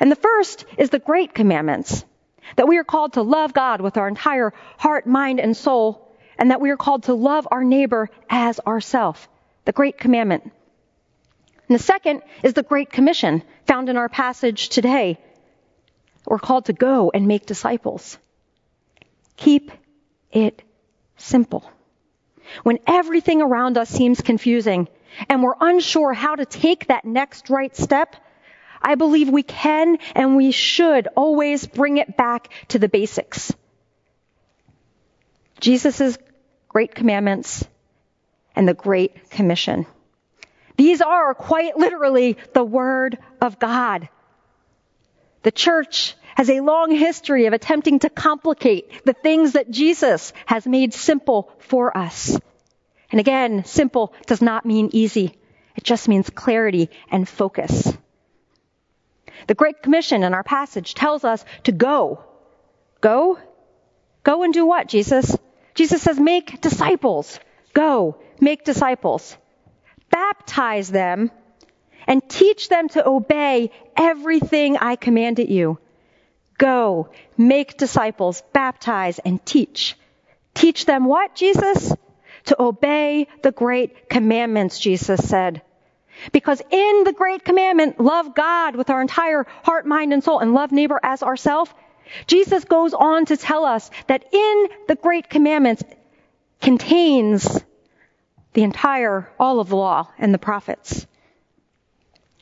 And 0.00 0.10
the 0.10 0.16
first 0.16 0.64
is 0.76 0.90
the 0.90 0.98
great 0.98 1.32
commandments. 1.32 2.04
That 2.56 2.66
we 2.66 2.78
are 2.78 2.84
called 2.84 3.12
to 3.12 3.22
love 3.22 3.54
God 3.54 3.80
with 3.80 3.96
our 3.96 4.08
entire 4.08 4.52
heart, 4.76 5.06
mind, 5.06 5.38
and 5.38 5.56
soul, 5.56 6.12
and 6.36 6.50
that 6.50 6.60
we 6.60 6.70
are 6.70 6.76
called 6.76 7.04
to 7.04 7.14
love 7.14 7.46
our 7.48 7.62
neighbor 7.62 8.10
as 8.28 8.58
ourself. 8.66 9.28
The 9.66 9.72
great 9.72 9.96
commandment. 9.96 10.42
And 11.68 11.78
the 11.78 11.82
second 11.82 12.22
is 12.42 12.54
the 12.54 12.64
great 12.64 12.90
commission 12.90 13.44
found 13.68 13.88
in 13.88 13.96
our 13.96 14.08
passage 14.08 14.70
today. 14.70 15.20
We're 16.26 16.40
called 16.40 16.64
to 16.64 16.72
go 16.72 17.12
and 17.14 17.28
make 17.28 17.46
disciples. 17.46 18.18
Keep 19.36 19.70
it 20.32 20.60
simple. 21.18 21.70
When 22.64 22.80
everything 22.84 23.42
around 23.42 23.78
us 23.78 23.90
seems 23.90 24.20
confusing 24.22 24.88
and 25.28 25.42
we're 25.42 25.54
unsure 25.60 26.12
how 26.12 26.34
to 26.34 26.44
take 26.44 26.88
that 26.88 27.04
next 27.04 27.50
right 27.50 27.74
step, 27.76 28.16
I 28.80 28.94
believe 28.96 29.28
we 29.28 29.42
can 29.42 29.98
and 30.14 30.36
we 30.36 30.50
should 30.50 31.08
always 31.16 31.66
bring 31.66 31.96
it 31.96 32.16
back 32.16 32.52
to 32.68 32.78
the 32.78 32.88
basics. 32.88 33.52
Jesus' 35.60 36.18
great 36.68 36.94
commandments 36.94 37.64
and 38.54 38.68
the 38.68 38.74
great 38.74 39.30
commission. 39.30 39.86
These 40.76 41.00
are 41.00 41.34
quite 41.34 41.76
literally 41.76 42.36
the 42.52 42.64
word 42.64 43.18
of 43.40 43.58
God. 43.58 44.08
The 45.42 45.52
church 45.52 46.16
has 46.34 46.50
a 46.50 46.60
long 46.60 46.90
history 46.90 47.46
of 47.46 47.52
attempting 47.52 48.00
to 48.00 48.10
complicate 48.10 49.04
the 49.04 49.12
things 49.12 49.52
that 49.52 49.70
Jesus 49.70 50.32
has 50.46 50.66
made 50.66 50.92
simple 50.92 51.52
for 51.60 51.96
us. 51.96 52.38
And 53.14 53.20
again, 53.20 53.64
simple 53.64 54.12
does 54.26 54.42
not 54.42 54.66
mean 54.66 54.90
easy. 54.90 55.38
It 55.76 55.84
just 55.84 56.08
means 56.08 56.28
clarity 56.30 56.90
and 57.12 57.28
focus. 57.28 57.96
The 59.46 59.54
Great 59.54 59.82
Commission 59.84 60.24
in 60.24 60.34
our 60.34 60.42
passage 60.42 60.94
tells 60.94 61.22
us 61.22 61.44
to 61.62 61.70
go. 61.70 62.24
Go? 63.00 63.38
Go 64.24 64.42
and 64.42 64.52
do 64.52 64.66
what, 64.66 64.88
Jesus? 64.88 65.38
Jesus 65.76 66.02
says, 66.02 66.18
make 66.18 66.60
disciples. 66.60 67.38
Go, 67.72 68.16
make 68.40 68.64
disciples. 68.64 69.36
Baptize 70.10 70.90
them 70.90 71.30
and 72.08 72.28
teach 72.28 72.68
them 72.68 72.88
to 72.88 73.08
obey 73.08 73.70
everything 73.96 74.76
I 74.76 74.96
commanded 74.96 75.50
you. 75.50 75.78
Go, 76.58 77.10
make 77.38 77.76
disciples, 77.76 78.42
baptize, 78.52 79.20
and 79.20 79.46
teach. 79.46 79.96
Teach 80.52 80.84
them 80.84 81.04
what, 81.04 81.36
Jesus? 81.36 81.92
To 82.46 82.62
obey 82.62 83.28
the 83.42 83.52
great 83.52 84.08
commandments, 84.08 84.78
Jesus 84.78 85.26
said. 85.26 85.62
Because 86.32 86.60
in 86.70 87.04
the 87.04 87.12
great 87.12 87.44
commandment, 87.44 87.98
love 87.98 88.34
God 88.34 88.76
with 88.76 88.90
our 88.90 89.00
entire 89.00 89.46
heart, 89.62 89.86
mind, 89.86 90.12
and 90.12 90.22
soul, 90.22 90.38
and 90.38 90.54
love 90.54 90.70
neighbor 90.70 91.00
as 91.02 91.22
ourself, 91.22 91.74
Jesus 92.26 92.64
goes 92.64 92.94
on 92.94 93.26
to 93.26 93.36
tell 93.36 93.64
us 93.64 93.90
that 94.06 94.24
in 94.32 94.68
the 94.88 94.94
great 94.94 95.28
commandments 95.28 95.82
contains 96.60 97.60
the 98.52 98.62
entire, 98.62 99.28
all 99.38 99.60
of 99.60 99.68
the 99.68 99.76
law 99.76 100.08
and 100.18 100.32
the 100.32 100.38
prophets. 100.38 101.06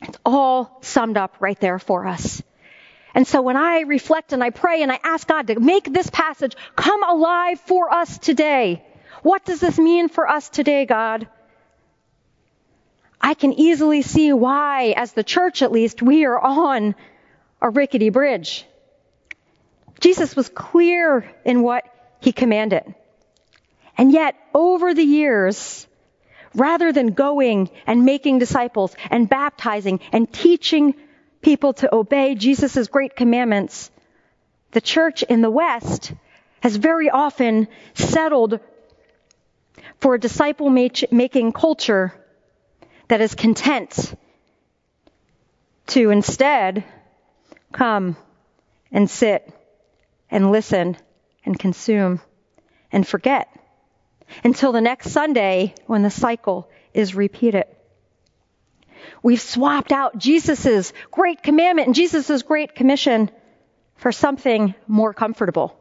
It's 0.02 0.18
all 0.24 0.78
summed 0.82 1.16
up 1.16 1.36
right 1.40 1.58
there 1.58 1.78
for 1.78 2.06
us. 2.06 2.42
And 3.14 3.26
so 3.26 3.42
when 3.42 3.56
I 3.56 3.80
reflect 3.80 4.32
and 4.32 4.42
I 4.42 4.50
pray 4.50 4.82
and 4.82 4.90
I 4.90 4.98
ask 5.02 5.26
God 5.26 5.46
to 5.46 5.60
make 5.60 5.92
this 5.92 6.10
passage 6.10 6.54
come 6.76 7.02
alive 7.02 7.60
for 7.60 7.92
us 7.92 8.18
today, 8.18 8.84
what 9.22 9.44
does 9.44 9.60
this 9.60 9.78
mean 9.78 10.08
for 10.08 10.28
us 10.28 10.48
today, 10.48 10.84
God? 10.84 11.28
I 13.20 13.34
can 13.34 13.52
easily 13.52 14.02
see 14.02 14.32
why, 14.32 14.94
as 14.96 15.12
the 15.12 15.22
church 15.22 15.62
at 15.62 15.70
least, 15.70 16.02
we 16.02 16.24
are 16.24 16.38
on 16.38 16.96
a 17.60 17.70
rickety 17.70 18.10
bridge. 18.10 18.66
Jesus 20.00 20.34
was 20.34 20.48
clear 20.48 21.30
in 21.44 21.62
what 21.62 21.84
he 22.20 22.32
commanded. 22.32 22.94
And 23.96 24.10
yet, 24.10 24.34
over 24.52 24.92
the 24.94 25.04
years, 25.04 25.86
rather 26.54 26.92
than 26.92 27.08
going 27.08 27.70
and 27.86 28.04
making 28.04 28.40
disciples 28.40 28.96
and 29.10 29.28
baptizing 29.28 30.00
and 30.10 30.30
teaching 30.32 30.94
people 31.40 31.74
to 31.74 31.94
obey 31.94 32.34
Jesus' 32.34 32.88
great 32.88 33.14
commandments, 33.14 33.90
the 34.72 34.80
church 34.80 35.22
in 35.22 35.42
the 35.42 35.50
West 35.50 36.12
has 36.60 36.76
very 36.76 37.10
often 37.10 37.68
settled 37.94 38.58
for 40.02 40.16
a 40.16 40.20
disciple 40.20 40.68
making 40.68 41.52
culture 41.52 42.12
that 43.06 43.20
is 43.20 43.36
content 43.36 44.18
to 45.86 46.10
instead 46.10 46.82
come 47.70 48.16
and 48.90 49.08
sit 49.08 49.48
and 50.28 50.50
listen 50.50 50.96
and 51.44 51.56
consume 51.56 52.20
and 52.90 53.06
forget 53.06 53.48
until 54.42 54.72
the 54.72 54.80
next 54.80 55.12
Sunday 55.12 55.72
when 55.86 56.02
the 56.02 56.10
cycle 56.10 56.68
is 56.92 57.14
repeated. 57.14 57.66
We've 59.22 59.40
swapped 59.40 59.92
out 59.92 60.18
Jesus' 60.18 60.92
great 61.12 61.44
commandment 61.44 61.86
and 61.86 61.94
Jesus' 61.94 62.42
great 62.42 62.74
commission 62.74 63.30
for 63.94 64.10
something 64.10 64.74
more 64.88 65.14
comfortable. 65.14 65.78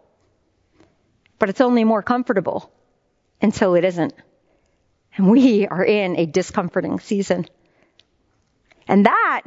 But 1.39 1.49
it's 1.49 1.61
only 1.61 1.85
more 1.85 2.03
comfortable 2.03 2.71
until 3.41 3.75
it 3.75 3.85
isn't. 3.85 4.13
And 5.15 5.29
we 5.29 5.67
are 5.67 5.83
in 5.83 6.17
a 6.17 6.25
discomforting 6.25 6.99
season. 6.99 7.45
And 8.87 9.05
that, 9.05 9.41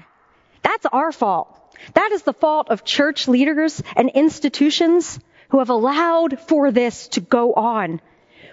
that's 0.63 0.87
our 0.87 1.13
fault. 1.13 1.61
That 1.95 2.13
is 2.13 2.23
the 2.23 2.33
fault 2.33 2.69
of 2.71 2.85
church 2.85 3.29
leaders 3.29 3.83
and 3.97 4.11
institutions 4.11 5.19
who 5.49 5.59
have 5.59 5.71
allowed 5.71 6.41
for 6.41 6.71
this 6.71 7.09
to 7.09 7.21
go 7.21 7.53
on. 7.53 8.01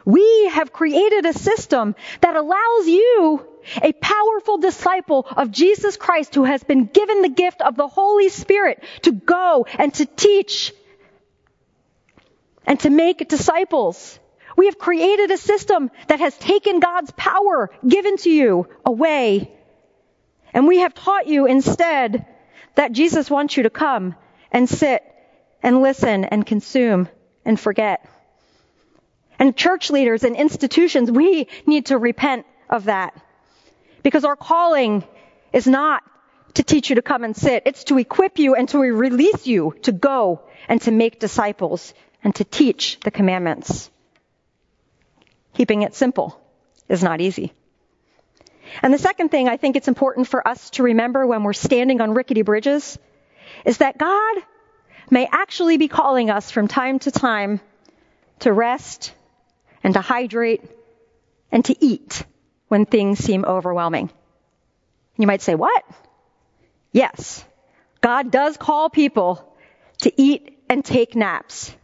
We 0.06 0.50
have 0.52 0.74
created 0.74 1.26
a 1.26 1.34
system 1.34 1.96
that 2.22 2.36
allows 2.36 2.88
you, 2.88 3.46
a 3.82 3.94
powerful 3.94 4.58
disciple 4.58 5.28
of 5.30 5.52
Jesus 5.52 5.96
Christ 5.98 6.34
who 6.34 6.44
has 6.44 6.64
been 6.64 6.86
given 6.86 7.22
the 7.22 7.30
gift 7.30 7.62
of 7.62 7.76
the 7.76 7.88
Holy 7.88 8.30
Spirit 8.30 8.84
to 9.04 9.12
go 9.12 9.66
and 9.78 9.94
to 9.96 10.06
teach 10.06 10.74
and 12.66 12.80
to 12.80 12.90
make 12.90 13.28
disciples. 13.30 14.20
We 14.58 14.66
have 14.66 14.78
created 14.78 15.32
a 15.32 15.38
system 15.38 15.92
that 16.08 16.20
has 16.20 16.38
taken 16.38 16.80
God's 16.80 17.12
power 17.12 17.70
given 17.88 18.18
to 18.18 18.30
you 18.30 18.68
away. 18.86 19.52
And 20.54 20.68
we 20.68 20.80
have 20.80 20.94
taught 20.94 21.28
you 21.28 21.46
instead 21.46 22.26
that 22.76 22.92
Jesus 22.92 23.30
wants 23.30 23.56
you 23.58 23.64
to 23.64 23.70
come 23.70 24.16
and 24.52 24.70
sit 24.70 25.04
and 25.64 25.82
listen 25.82 26.26
and 26.26 26.46
consume 26.46 27.08
and 27.46 27.60
forget. 27.60 28.08
And 29.40 29.56
church 29.56 29.90
leaders 29.90 30.24
and 30.24 30.36
institutions, 30.36 31.10
we 31.10 31.48
need 31.66 31.88
to 31.88 31.98
repent 31.98 32.46
of 32.70 32.86
that. 32.86 33.20
Because 34.04 34.26
our 34.26 34.36
calling 34.36 35.04
is 35.54 35.68
not 35.68 36.04
to 36.56 36.64
teach 36.64 36.90
you 36.90 36.96
to 36.96 37.02
come 37.02 37.24
and 37.24 37.36
sit. 37.36 37.64
It's 37.66 37.86
to 37.86 37.98
equip 37.98 38.40
you 38.40 38.56
and 38.56 38.68
to 38.70 38.80
release 38.80 39.48
you 39.48 39.76
to 39.84 39.92
go 39.92 40.42
and 40.68 40.82
to 40.82 40.92
make 40.92 41.20
disciples 41.20 41.94
and 42.24 42.36
to 42.36 42.44
teach 42.44 43.00
the 43.04 43.12
commandments. 43.12 43.90
Keeping 45.62 45.84
it 45.84 45.94
simple 45.94 46.42
is 46.90 47.04
not 47.04 47.22
easy. 47.22 47.54
And 48.82 48.92
the 48.92 48.98
second 48.98 49.30
thing 49.30 49.48
I 49.48 49.58
think 49.58 49.76
it's 49.76 49.88
important 49.88 50.28
for 50.28 50.48
us 50.48 50.72
to 50.72 50.82
remember 50.82 51.28
when 51.28 51.44
we're 51.44 51.54
standing 51.54 52.02
on 52.02 52.16
rickety 52.16 52.42
bridges 52.42 52.98
is 53.64 53.78
that 53.78 54.00
God 54.00 54.38
may 55.12 55.28
actually 55.32 55.78
be 55.78 55.88
calling 55.88 56.32
us 56.32 56.50
from 56.50 56.68
time 56.68 56.98
to 56.98 57.12
time 57.12 57.60
to 58.40 58.52
rest 58.52 59.14
and 59.84 59.94
to 59.94 60.02
hydrate 60.02 60.64
and 61.52 61.64
to 61.66 61.76
eat 61.80 62.26
when 62.68 62.88
things 62.88 63.20
seem 63.20 63.46
overwhelming. 63.46 64.10
You 65.16 65.28
might 65.28 65.44
say, 65.44 65.54
what? 65.54 65.84
Yes, 66.92 67.46
God 68.02 68.32
does 68.32 68.58
call 68.58 68.90
people 68.90 69.56
to 70.00 70.12
eat 70.20 70.58
and 70.68 70.84
take 70.84 71.16
naps. 71.16 71.76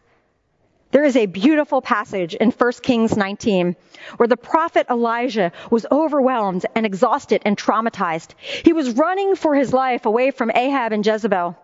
There 0.97 1.05
is 1.05 1.15
a 1.15 1.27
beautiful 1.27 1.79
passage 1.79 2.33
in 2.33 2.49
1 2.49 2.71
Kings 2.81 3.15
19 3.15 3.75
where 4.15 4.25
the 4.25 4.35
prophet 4.35 4.87
Elijah 4.89 5.51
was 5.69 5.85
overwhelmed 5.91 6.65
and 6.73 6.87
exhausted 6.87 7.43
and 7.45 7.55
traumatized. 7.55 8.33
He 8.65 8.73
was 8.73 8.89
running 8.93 9.35
for 9.35 9.53
his 9.53 9.71
life 9.71 10.07
away 10.07 10.31
from 10.31 10.49
Ahab 10.49 10.93
and 10.93 11.05
Jezebel. 11.05 11.55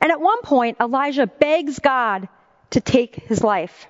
And 0.00 0.10
at 0.10 0.20
one 0.20 0.42
point, 0.42 0.78
Elijah 0.80 1.28
begs 1.28 1.78
God 1.78 2.28
to 2.70 2.80
take 2.80 3.14
his 3.14 3.44
life. 3.44 3.86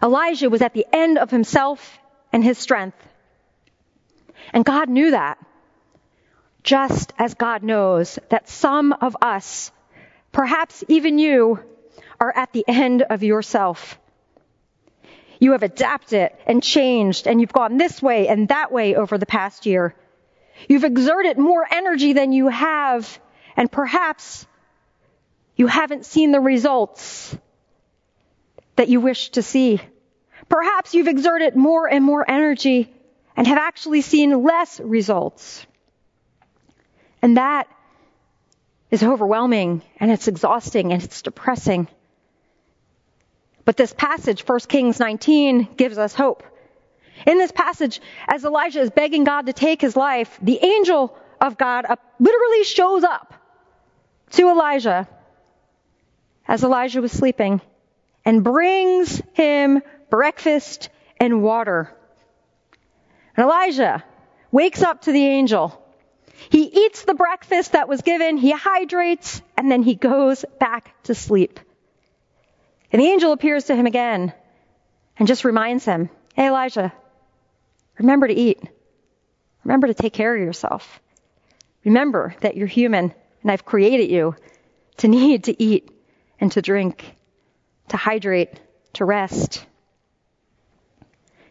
Elijah 0.00 0.48
was 0.48 0.62
at 0.62 0.72
the 0.72 0.86
end 0.92 1.18
of 1.18 1.28
himself 1.28 1.98
and 2.32 2.44
his 2.44 2.56
strength. 2.56 3.04
And 4.52 4.64
God 4.64 4.88
knew 4.88 5.10
that. 5.10 5.44
Just 6.62 7.12
as 7.18 7.34
God 7.34 7.64
knows 7.64 8.20
that 8.28 8.48
some 8.48 8.92
of 8.92 9.16
us, 9.22 9.72
perhaps 10.30 10.84
even 10.86 11.18
you, 11.18 11.58
are 12.20 12.32
at 12.34 12.52
the 12.52 12.64
end 12.66 13.02
of 13.02 13.22
yourself. 13.22 13.98
You 15.38 15.52
have 15.52 15.62
adapted 15.62 16.30
and 16.46 16.62
changed 16.62 17.26
and 17.26 17.40
you've 17.40 17.52
gone 17.52 17.76
this 17.76 18.02
way 18.02 18.28
and 18.28 18.48
that 18.48 18.72
way 18.72 18.94
over 18.94 19.18
the 19.18 19.26
past 19.26 19.66
year. 19.66 19.94
You've 20.68 20.84
exerted 20.84 21.38
more 21.38 21.66
energy 21.70 22.14
than 22.14 22.32
you 22.32 22.48
have 22.48 23.18
and 23.56 23.70
perhaps 23.70 24.46
you 25.56 25.66
haven't 25.66 26.06
seen 26.06 26.32
the 26.32 26.40
results 26.40 27.36
that 28.76 28.88
you 28.88 29.00
wish 29.00 29.30
to 29.30 29.42
see. 29.42 29.80
Perhaps 30.48 30.94
you've 30.94 31.08
exerted 31.08 31.56
more 31.56 31.86
and 31.86 32.04
more 32.04 32.28
energy 32.28 32.92
and 33.36 33.46
have 33.46 33.58
actually 33.58 34.02
seen 34.02 34.42
less 34.42 34.80
results. 34.80 35.66
And 37.22 37.36
that 37.36 37.68
is 38.96 39.02
overwhelming 39.02 39.82
and 40.00 40.10
it's 40.10 40.26
exhausting 40.26 40.92
and 40.92 41.02
it's 41.02 41.20
depressing. 41.20 41.86
But 43.66 43.76
this 43.76 43.92
passage, 43.92 44.46
1 44.46 44.60
Kings 44.60 44.98
19, 44.98 45.68
gives 45.76 45.98
us 45.98 46.14
hope. 46.14 46.42
In 47.26 47.36
this 47.36 47.52
passage, 47.52 48.00
as 48.26 48.44
Elijah 48.44 48.80
is 48.80 48.90
begging 48.90 49.24
God 49.24 49.46
to 49.46 49.52
take 49.52 49.82
his 49.82 49.96
life, 49.96 50.38
the 50.40 50.58
angel 50.62 51.16
of 51.40 51.58
God 51.58 51.84
uh, 51.86 51.96
literally 52.18 52.64
shows 52.64 53.04
up 53.04 53.34
to 54.30 54.48
Elijah 54.48 55.06
as 56.48 56.64
Elijah 56.64 57.02
was 57.02 57.12
sleeping 57.12 57.60
and 58.24 58.42
brings 58.42 59.20
him 59.34 59.82
breakfast 60.08 60.88
and 61.18 61.42
water. 61.42 61.94
And 63.36 63.44
Elijah 63.44 64.02
wakes 64.50 64.82
up 64.82 65.02
to 65.02 65.12
the 65.12 65.26
angel. 65.26 65.82
He 66.50 66.62
eats 66.64 67.04
the 67.04 67.14
breakfast 67.14 67.72
that 67.72 67.88
was 67.88 68.02
given, 68.02 68.36
he 68.36 68.50
hydrates, 68.50 69.40
and 69.56 69.70
then 69.70 69.82
he 69.82 69.94
goes 69.94 70.44
back 70.58 70.94
to 71.04 71.14
sleep. 71.14 71.60
And 72.92 73.02
the 73.02 73.06
angel 73.06 73.32
appears 73.32 73.64
to 73.64 73.76
him 73.76 73.86
again 73.86 74.32
and 75.18 75.26
just 75.26 75.44
reminds 75.44 75.84
him, 75.84 76.08
Hey 76.34 76.48
Elijah, 76.48 76.92
remember 77.98 78.28
to 78.28 78.34
eat. 78.34 78.60
Remember 79.64 79.86
to 79.88 79.94
take 79.94 80.12
care 80.12 80.34
of 80.34 80.40
yourself. 80.40 81.00
Remember 81.84 82.34
that 82.40 82.56
you're 82.56 82.66
human 82.66 83.12
and 83.42 83.50
I've 83.50 83.64
created 83.64 84.10
you 84.10 84.36
to 84.98 85.08
need 85.08 85.44
to 85.44 85.62
eat 85.62 85.90
and 86.40 86.52
to 86.52 86.62
drink, 86.62 87.04
to 87.88 87.96
hydrate, 87.96 88.60
to 88.94 89.04
rest. 89.04 89.64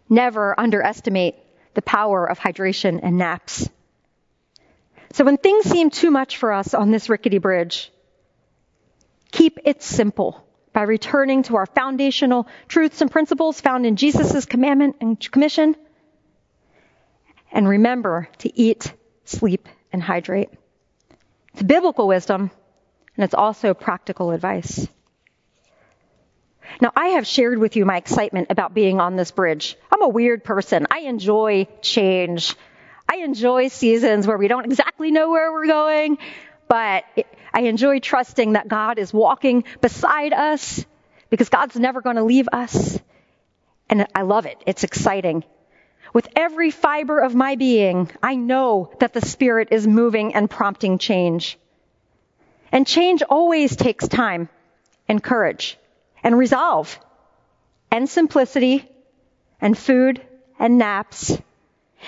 Never 0.10 0.58
underestimate 0.60 1.36
the 1.74 1.82
power 1.82 2.26
of 2.26 2.40
hydration 2.40 3.00
and 3.02 3.18
naps. 3.18 3.70
So 5.16 5.24
when 5.24 5.38
things 5.38 5.64
seem 5.64 5.92
too 5.92 6.12
much 6.12 6.36
for 6.36 6.52
us 6.52 6.74
on 6.74 6.92
this 6.92 7.08
rickety 7.08 7.38
bridge, 7.38 7.90
keep 9.32 9.60
it 9.64 9.82
simple 9.82 10.46
by 10.74 10.82
returning 10.82 11.44
to 11.44 11.56
our 11.56 11.66
foundational 11.66 12.50
truths 12.68 13.00
and 13.00 13.10
principles 13.10 13.62
found 13.62 13.86
in 13.86 13.96
Jesus' 13.96 14.44
commandment 14.46 14.98
and 15.00 15.18
commission. 15.32 15.78
And 17.50 17.66
remember 17.66 18.28
to 18.40 18.60
eat, 18.60 18.92
sleep, 19.24 19.70
and 19.94 20.04
hydrate. 20.04 20.50
It's 21.54 21.64
biblical 21.64 22.10
wisdom, 22.10 22.52
and 23.16 23.24
it's 23.24 23.34
also 23.34 23.74
practical 23.74 24.32
advice. 24.32 24.86
Now, 26.82 26.92
I 26.94 27.08
have 27.16 27.26
shared 27.26 27.58
with 27.58 27.78
you 27.78 27.86
my 27.86 27.96
excitement 27.96 28.48
about 28.50 28.74
being 28.74 29.00
on 29.00 29.16
this 29.16 29.32
bridge. 29.32 29.78
I'm 29.90 30.02
a 30.02 30.10
weird 30.10 30.44
person. 30.44 30.88
I 30.92 31.04
enjoy 31.04 31.70
change. 31.82 32.54
I 33.08 33.18
enjoy 33.18 33.68
seasons 33.68 34.28
where 34.28 34.38
we 34.38 34.48
don't 34.48 34.66
exactly 34.66 35.12
know 35.12 35.30
where 35.30 35.52
we're 35.52 35.68
going, 35.68 36.18
but 36.68 37.04
I 37.54 37.62
enjoy 37.62 38.00
trusting 38.00 38.54
that 38.54 38.68
God 38.68 39.00
is 39.00 39.14
walking 39.14 39.64
beside 39.82 40.34
us 40.34 40.84
because 41.30 41.50
God's 41.50 41.76
never 41.76 42.02
going 42.02 42.16
to 42.16 42.24
leave 42.24 42.50
us. 42.52 43.00
And 43.90 44.08
I 44.16 44.24
love 44.24 44.46
it. 44.46 44.58
It's 44.66 44.84
exciting. 44.84 45.44
With 46.14 46.28
every 46.36 46.72
fiber 46.72 47.20
of 47.20 47.36
my 47.36 47.56
being, 47.56 48.10
I 48.24 48.36
know 48.36 48.92
that 49.00 49.14
the 49.14 49.22
Spirit 49.22 49.70
is 49.72 49.86
moving 49.86 50.34
and 50.34 50.50
prompting 50.50 50.98
change. 50.98 51.60
And 52.72 52.88
change 52.88 53.22
always 53.22 53.76
takes 53.76 54.08
time 54.08 54.50
and 55.08 55.22
courage 55.22 55.78
and 56.24 56.38
resolve 56.38 57.00
and 57.92 58.10
simplicity 58.10 58.90
and 59.62 59.78
food 59.78 60.22
and 60.58 60.78
naps 60.78 61.38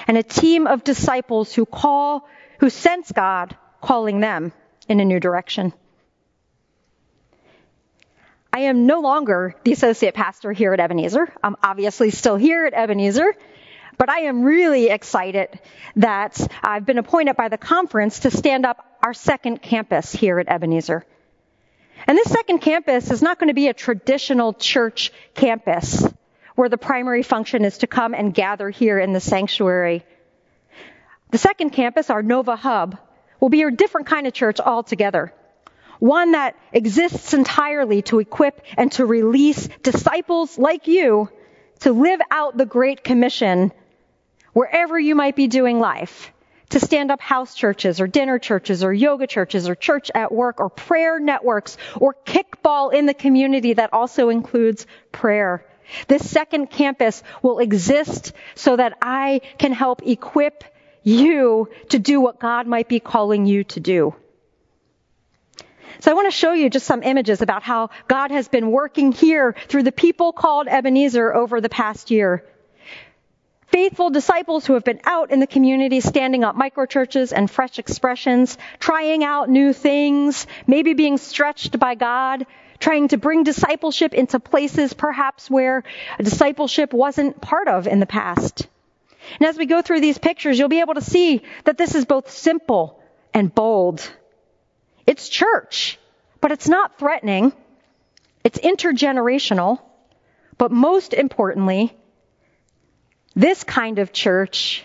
and 0.07 0.17
a 0.17 0.23
team 0.23 0.67
of 0.67 0.83
disciples 0.83 1.53
who 1.53 1.65
call, 1.65 2.27
who 2.59 2.69
sense 2.69 3.11
God 3.11 3.55
calling 3.81 4.19
them 4.19 4.51
in 4.87 4.99
a 4.99 5.05
new 5.05 5.19
direction. 5.19 5.73
I 8.51 8.61
am 8.61 8.87
no 8.87 9.01
longer 9.01 9.55
the 9.63 9.73
associate 9.73 10.15
pastor 10.15 10.51
here 10.51 10.73
at 10.73 10.79
Ebenezer. 10.79 11.31
I'm 11.43 11.55
obviously 11.61 12.09
still 12.09 12.37
here 12.37 12.65
at 12.65 12.73
Ebenezer, 12.73 13.35
but 13.97 14.09
I 14.09 14.21
am 14.21 14.43
really 14.43 14.89
excited 14.89 15.59
that 15.97 16.39
I've 16.63 16.85
been 16.85 16.97
appointed 16.97 17.35
by 17.35 17.49
the 17.49 17.57
conference 17.57 18.19
to 18.21 18.31
stand 18.31 18.65
up 18.65 18.83
our 19.03 19.13
second 19.13 19.61
campus 19.61 20.11
here 20.11 20.39
at 20.39 20.47
Ebenezer. 20.47 21.05
And 22.07 22.17
this 22.17 22.31
second 22.31 22.59
campus 22.59 23.11
is 23.11 23.21
not 23.21 23.37
going 23.37 23.49
to 23.49 23.53
be 23.53 23.67
a 23.67 23.73
traditional 23.73 24.53
church 24.53 25.11
campus 25.35 26.03
where 26.57 26.69
the 26.69 26.77
primary 26.77 27.21
function 27.21 27.63
is 27.63 27.77
to 27.77 27.85
come 27.87 28.15
and 28.15 28.33
gather 28.33 28.71
here 28.71 28.97
in 28.97 29.13
the 29.13 29.19
sanctuary. 29.19 30.03
The 31.29 31.37
second 31.37 31.69
campus, 31.69 32.09
our 32.09 32.23
Nova 32.23 32.55
Hub, 32.55 32.97
will 33.39 33.49
be 33.49 33.61
a 33.61 33.69
different 33.69 34.07
kind 34.07 34.25
of 34.25 34.33
church 34.33 34.59
altogether. 34.59 35.31
One 35.99 36.31
that 36.31 36.55
exists 36.73 37.35
entirely 37.35 38.01
to 38.03 38.17
equip 38.17 38.63
and 38.75 38.91
to 38.93 39.05
release 39.05 39.69
disciples 39.83 40.57
like 40.57 40.87
you 40.87 41.29
to 41.81 41.91
live 41.91 42.21
out 42.31 42.57
the 42.57 42.65
Great 42.65 43.03
Commission 43.03 43.71
wherever 44.53 44.99
you 44.99 45.13
might 45.13 45.35
be 45.35 45.45
doing 45.47 45.79
life. 45.79 46.33
To 46.71 46.79
stand 46.79 47.11
up 47.11 47.21
house 47.21 47.53
churches 47.53 48.01
or 48.01 48.07
dinner 48.07 48.39
churches 48.39 48.83
or 48.83 48.91
yoga 48.91 49.27
churches 49.27 49.69
or 49.69 49.75
church 49.75 50.09
at 50.15 50.31
work 50.31 50.59
or 50.59 50.71
prayer 50.71 51.19
networks 51.19 51.77
or 51.97 52.15
kickball 52.25 52.91
in 52.91 53.05
the 53.05 53.13
community 53.13 53.73
that 53.73 53.93
also 53.93 54.29
includes 54.29 54.87
prayer. 55.11 55.63
This 56.07 56.29
second 56.29 56.67
campus 56.67 57.23
will 57.41 57.59
exist 57.59 58.33
so 58.55 58.75
that 58.75 58.97
I 59.01 59.41
can 59.57 59.71
help 59.71 60.01
equip 60.05 60.63
you 61.03 61.69
to 61.89 61.99
do 61.99 62.19
what 62.19 62.39
God 62.39 62.67
might 62.67 62.89
be 62.89 62.99
calling 62.99 63.45
you 63.45 63.63
to 63.65 63.79
do. 63.79 64.15
So 65.99 66.11
I 66.11 66.13
want 66.13 66.27
to 66.27 66.37
show 66.37 66.53
you 66.53 66.69
just 66.69 66.85
some 66.85 67.01
images 67.01 67.41
about 67.41 67.63
how 67.63 67.89
God 68.07 68.31
has 68.31 68.47
been 68.47 68.71
working 68.71 69.11
here 69.11 69.55
through 69.67 69.83
the 69.83 69.91
people 69.91 70.31
called 70.31 70.67
Ebenezer 70.67 71.33
over 71.33 71.59
the 71.59 71.69
past 71.69 72.11
year. 72.11 72.43
Faithful 73.67 74.09
disciples 74.09 74.65
who 74.65 74.73
have 74.73 74.83
been 74.83 75.01
out 75.03 75.31
in 75.31 75.39
the 75.39 75.47
community 75.47 75.99
standing 75.99 76.43
up 76.43 76.55
microchurches 76.55 77.33
and 77.35 77.49
fresh 77.51 77.79
expressions, 77.79 78.57
trying 78.79 79.23
out 79.23 79.49
new 79.49 79.73
things, 79.73 80.47
maybe 80.67 80.93
being 80.93 81.17
stretched 81.17 81.77
by 81.77 81.95
God, 81.95 82.45
trying 82.79 83.07
to 83.09 83.17
bring 83.17 83.43
discipleship 83.43 84.13
into 84.13 84.39
places 84.39 84.93
perhaps 84.93 85.49
where 85.49 85.83
discipleship 86.21 86.93
wasn't 86.93 87.41
part 87.41 87.67
of 87.67 87.87
in 87.87 87.99
the 87.99 88.05
past. 88.05 88.67
And 89.39 89.47
as 89.47 89.57
we 89.57 89.65
go 89.65 89.81
through 89.81 90.01
these 90.01 90.17
pictures, 90.17 90.57
you'll 90.57 90.69
be 90.69 90.79
able 90.79 90.93
to 90.95 91.01
see 91.01 91.41
that 91.65 91.77
this 91.77 91.95
is 91.95 92.05
both 92.05 92.31
simple 92.31 93.01
and 93.33 93.53
bold. 93.53 94.09
It's 95.05 95.29
church, 95.29 95.99
but 96.41 96.51
it's 96.51 96.67
not 96.67 96.97
threatening. 96.97 97.53
It's 98.43 98.59
intergenerational. 98.59 99.79
But 100.57 100.71
most 100.71 101.13
importantly, 101.13 101.95
this 103.35 103.63
kind 103.63 103.99
of 103.99 104.11
church 104.11 104.83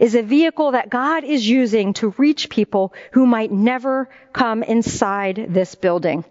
is 0.00 0.14
a 0.14 0.22
vehicle 0.22 0.72
that 0.72 0.90
God 0.90 1.24
is 1.24 1.48
using 1.48 1.94
to 1.94 2.14
reach 2.18 2.50
people 2.50 2.92
who 3.12 3.26
might 3.26 3.50
never 3.50 4.08
come 4.32 4.62
inside 4.62 5.46
this 5.48 5.74
building. 5.74 6.24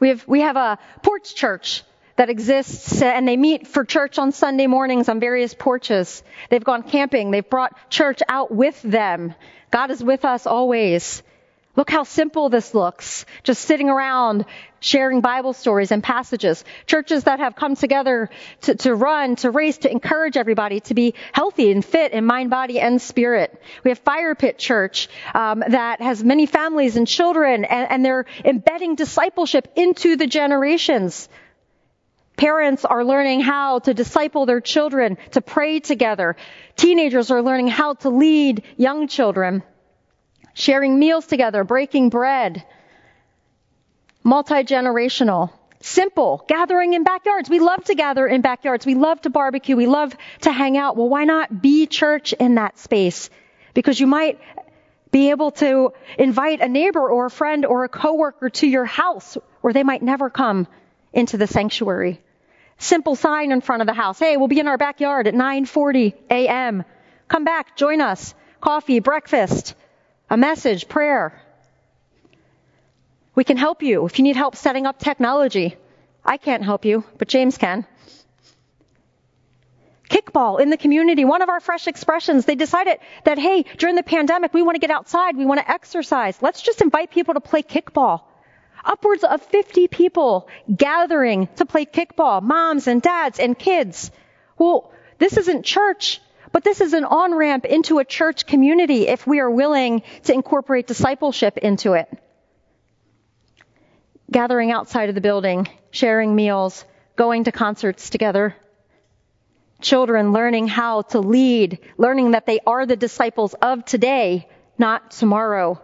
We 0.00 0.08
have, 0.08 0.26
we 0.26 0.40
have 0.40 0.56
a 0.56 0.78
porch 1.02 1.34
church 1.34 1.84
that 2.16 2.30
exists 2.30 3.00
uh, 3.00 3.06
and 3.06 3.28
they 3.28 3.36
meet 3.36 3.66
for 3.66 3.84
church 3.84 4.18
on 4.18 4.32
Sunday 4.32 4.66
mornings 4.66 5.08
on 5.08 5.20
various 5.20 5.54
porches. 5.54 6.22
They've 6.48 6.64
gone 6.64 6.82
camping. 6.82 7.30
They've 7.30 7.48
brought 7.48 7.90
church 7.90 8.20
out 8.28 8.50
with 8.50 8.80
them. 8.82 9.34
God 9.70 9.90
is 9.90 10.02
with 10.02 10.24
us 10.24 10.46
always. 10.46 11.22
Look 11.76 11.88
how 11.88 12.02
simple 12.02 12.48
this 12.48 12.74
looks. 12.74 13.24
Just 13.44 13.62
sitting 13.62 13.88
around 13.88 14.44
sharing 14.80 15.20
Bible 15.20 15.52
stories 15.52 15.92
and 15.92 16.02
passages. 16.02 16.64
Churches 16.86 17.24
that 17.24 17.38
have 17.38 17.54
come 17.54 17.76
together 17.76 18.28
to, 18.62 18.74
to 18.74 18.94
run, 18.94 19.36
to 19.36 19.50
race, 19.50 19.78
to 19.78 19.90
encourage 19.90 20.36
everybody 20.36 20.80
to 20.80 20.94
be 20.94 21.14
healthy 21.32 21.70
and 21.70 21.84
fit 21.84 22.12
in 22.12 22.24
mind, 22.24 22.50
body, 22.50 22.80
and 22.80 23.00
spirit. 23.00 23.62
We 23.84 23.90
have 23.92 24.00
Fire 24.00 24.34
Pit 24.34 24.58
Church 24.58 25.08
um, 25.32 25.62
that 25.68 26.02
has 26.02 26.24
many 26.24 26.46
families 26.46 26.96
and 26.96 27.06
children, 27.06 27.64
and, 27.64 27.90
and 27.90 28.04
they're 28.04 28.26
embedding 28.44 28.96
discipleship 28.96 29.68
into 29.76 30.16
the 30.16 30.26
generations. 30.26 31.28
Parents 32.36 32.84
are 32.84 33.04
learning 33.04 33.42
how 33.42 33.78
to 33.80 33.94
disciple 33.94 34.44
their 34.44 34.60
children, 34.60 35.18
to 35.32 35.40
pray 35.40 35.78
together. 35.78 36.36
Teenagers 36.74 37.30
are 37.30 37.42
learning 37.42 37.68
how 37.68 37.94
to 37.94 38.08
lead 38.08 38.64
young 38.76 39.06
children 39.06 39.62
sharing 40.54 40.98
meals 40.98 41.26
together, 41.26 41.64
breaking 41.64 42.10
bread, 42.10 42.64
multi-generational, 44.22 45.50
simple, 45.80 46.44
gathering 46.48 46.94
in 46.94 47.04
backyards. 47.04 47.48
We 47.48 47.58
love 47.58 47.84
to 47.84 47.94
gather 47.94 48.26
in 48.26 48.42
backyards. 48.42 48.84
We 48.84 48.94
love 48.94 49.20
to 49.22 49.30
barbecue. 49.30 49.76
We 49.76 49.86
love 49.86 50.14
to 50.42 50.52
hang 50.52 50.76
out. 50.76 50.96
Well, 50.96 51.08
why 51.08 51.24
not 51.24 51.62
be 51.62 51.86
church 51.86 52.32
in 52.32 52.56
that 52.56 52.78
space? 52.78 53.30
Because 53.74 53.98
you 53.98 54.06
might 54.06 54.38
be 55.10 55.30
able 55.30 55.50
to 55.52 55.92
invite 56.18 56.60
a 56.60 56.68
neighbor 56.68 57.08
or 57.08 57.26
a 57.26 57.30
friend 57.30 57.64
or 57.66 57.84
a 57.84 57.88
coworker 57.88 58.50
to 58.50 58.66
your 58.66 58.84
house 58.84 59.36
where 59.60 59.72
they 59.72 59.82
might 59.82 60.02
never 60.02 60.30
come 60.30 60.66
into 61.12 61.36
the 61.36 61.46
sanctuary. 61.46 62.20
Simple 62.78 63.16
sign 63.16 63.52
in 63.52 63.60
front 63.60 63.82
of 63.82 63.86
the 63.86 63.92
house. 63.92 64.18
Hey, 64.18 64.36
we'll 64.36 64.48
be 64.48 64.60
in 64.60 64.68
our 64.68 64.78
backyard 64.78 65.26
at 65.26 65.34
9:40 65.34 66.14
a.m. 66.30 66.84
Come 67.28 67.44
back, 67.44 67.76
join 67.76 68.00
us. 68.00 68.34
Coffee, 68.60 69.00
breakfast, 69.00 69.74
a 70.30 70.36
message, 70.36 70.88
prayer. 70.88 71.42
We 73.34 73.42
can 73.44 73.56
help 73.56 73.82
you 73.82 74.06
if 74.06 74.18
you 74.18 74.22
need 74.22 74.36
help 74.36 74.54
setting 74.54 74.86
up 74.86 74.98
technology. 74.98 75.76
I 76.24 76.36
can't 76.36 76.62
help 76.62 76.84
you, 76.84 77.04
but 77.18 77.28
James 77.28 77.58
can. 77.58 77.84
Kickball 80.08 80.60
in 80.60 80.70
the 80.70 80.76
community, 80.76 81.24
one 81.24 81.42
of 81.42 81.48
our 81.48 81.60
fresh 81.60 81.86
expressions. 81.88 82.44
They 82.44 82.54
decided 82.54 82.98
that, 83.24 83.38
hey, 83.38 83.64
during 83.78 83.96
the 83.96 84.02
pandemic, 84.02 84.54
we 84.54 84.62
want 84.62 84.76
to 84.76 84.80
get 84.80 84.90
outside, 84.90 85.36
we 85.36 85.46
want 85.46 85.60
to 85.60 85.70
exercise. 85.70 86.40
Let's 86.40 86.62
just 86.62 86.80
invite 86.80 87.10
people 87.10 87.34
to 87.34 87.40
play 87.40 87.62
kickball. 87.62 88.22
Upwards 88.84 89.24
of 89.24 89.42
50 89.42 89.88
people 89.88 90.48
gathering 90.74 91.48
to 91.56 91.66
play 91.66 91.86
kickball, 91.86 92.42
moms 92.42 92.86
and 92.86 93.02
dads 93.02 93.38
and 93.38 93.58
kids. 93.58 94.10
Well, 94.58 94.92
this 95.18 95.36
isn't 95.36 95.64
church. 95.64 96.20
But 96.52 96.64
this 96.64 96.80
is 96.80 96.92
an 96.94 97.04
on-ramp 97.04 97.64
into 97.64 97.98
a 97.98 98.04
church 98.04 98.46
community 98.46 99.06
if 99.06 99.26
we 99.26 99.40
are 99.40 99.50
willing 99.50 100.02
to 100.24 100.32
incorporate 100.32 100.86
discipleship 100.86 101.58
into 101.58 101.92
it. 101.92 102.08
Gathering 104.30 104.70
outside 104.72 105.08
of 105.08 105.14
the 105.14 105.20
building, 105.20 105.68
sharing 105.90 106.34
meals, 106.34 106.84
going 107.16 107.44
to 107.44 107.52
concerts 107.52 108.10
together. 108.10 108.56
Children 109.80 110.32
learning 110.32 110.68
how 110.68 111.02
to 111.02 111.20
lead, 111.20 111.78
learning 111.96 112.32
that 112.32 112.46
they 112.46 112.60
are 112.66 112.84
the 112.84 112.96
disciples 112.96 113.54
of 113.54 113.84
today, 113.84 114.48
not 114.78 115.12
tomorrow. 115.12 115.80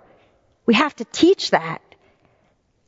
We 0.66 0.74
have 0.74 0.94
to 0.96 1.04
teach 1.04 1.50
that. 1.50 1.80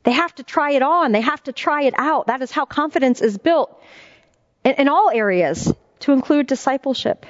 They 0.03 0.11
have 0.11 0.33
to 0.35 0.43
try 0.43 0.71
it 0.71 0.81
on. 0.81 1.11
They 1.11 1.21
have 1.21 1.43
to 1.43 1.53
try 1.53 1.83
it 1.83 1.93
out. 1.97 2.27
That 2.27 2.41
is 2.41 2.51
how 2.51 2.65
confidence 2.65 3.21
is 3.21 3.37
built 3.37 3.81
in, 4.63 4.73
in 4.73 4.87
all 4.87 5.09
areas 5.13 5.73
to 6.01 6.11
include 6.11 6.47
discipleship. 6.47 7.25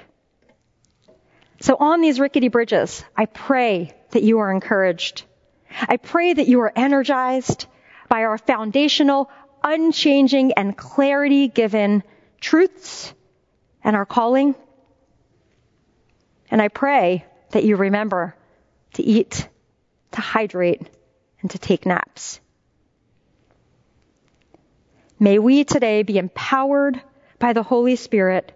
So 1.61 1.75
on 1.75 2.01
these 2.01 2.19
rickety 2.19 2.47
bridges, 2.47 3.03
I 3.15 3.25
pray 3.25 3.93
that 4.11 4.23
you 4.23 4.39
are 4.39 4.51
encouraged. 4.51 5.23
I 5.81 5.97
pray 5.97 6.33
that 6.33 6.47
you 6.47 6.61
are 6.61 6.71
energized 6.75 7.65
by 8.07 8.23
our 8.23 8.37
foundational, 8.37 9.29
unchanging, 9.63 10.53
and 10.53 10.75
clarity 10.75 11.47
given 11.47 12.03
truths 12.39 13.13
and 13.83 13.95
our 13.95 14.05
calling. 14.05 14.55
And 16.49 16.61
I 16.61 16.69
pray 16.69 17.25
that 17.51 17.63
you 17.63 17.75
remember 17.75 18.35
to 18.93 19.03
eat, 19.03 19.47
to 20.13 20.21
hydrate, 20.21 20.89
and 21.41 21.51
to 21.51 21.59
take 21.59 21.85
naps. 21.85 22.39
May 25.19 25.37
we 25.39 25.65
today 25.65 26.03
be 26.03 26.17
empowered 26.17 27.01
by 27.37 27.53
the 27.53 27.63
Holy 27.63 27.97
Spirit 27.97 28.53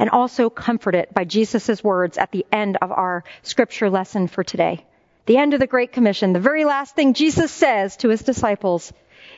and 0.00 0.08
also 0.08 0.48
comfort 0.48 0.94
it 0.94 1.12
by 1.12 1.24
Jesus' 1.24 1.84
words 1.84 2.16
at 2.16 2.32
the 2.32 2.46
end 2.50 2.78
of 2.80 2.90
our 2.90 3.22
scripture 3.42 3.90
lesson 3.90 4.28
for 4.28 4.42
today. 4.42 4.86
The 5.26 5.36
end 5.36 5.52
of 5.52 5.60
the 5.60 5.66
Great 5.66 5.92
Commission, 5.92 6.32
the 6.32 6.40
very 6.40 6.64
last 6.64 6.96
thing 6.96 7.12
Jesus 7.12 7.52
says 7.52 7.98
to 7.98 8.08
his 8.08 8.22
disciples 8.22 8.94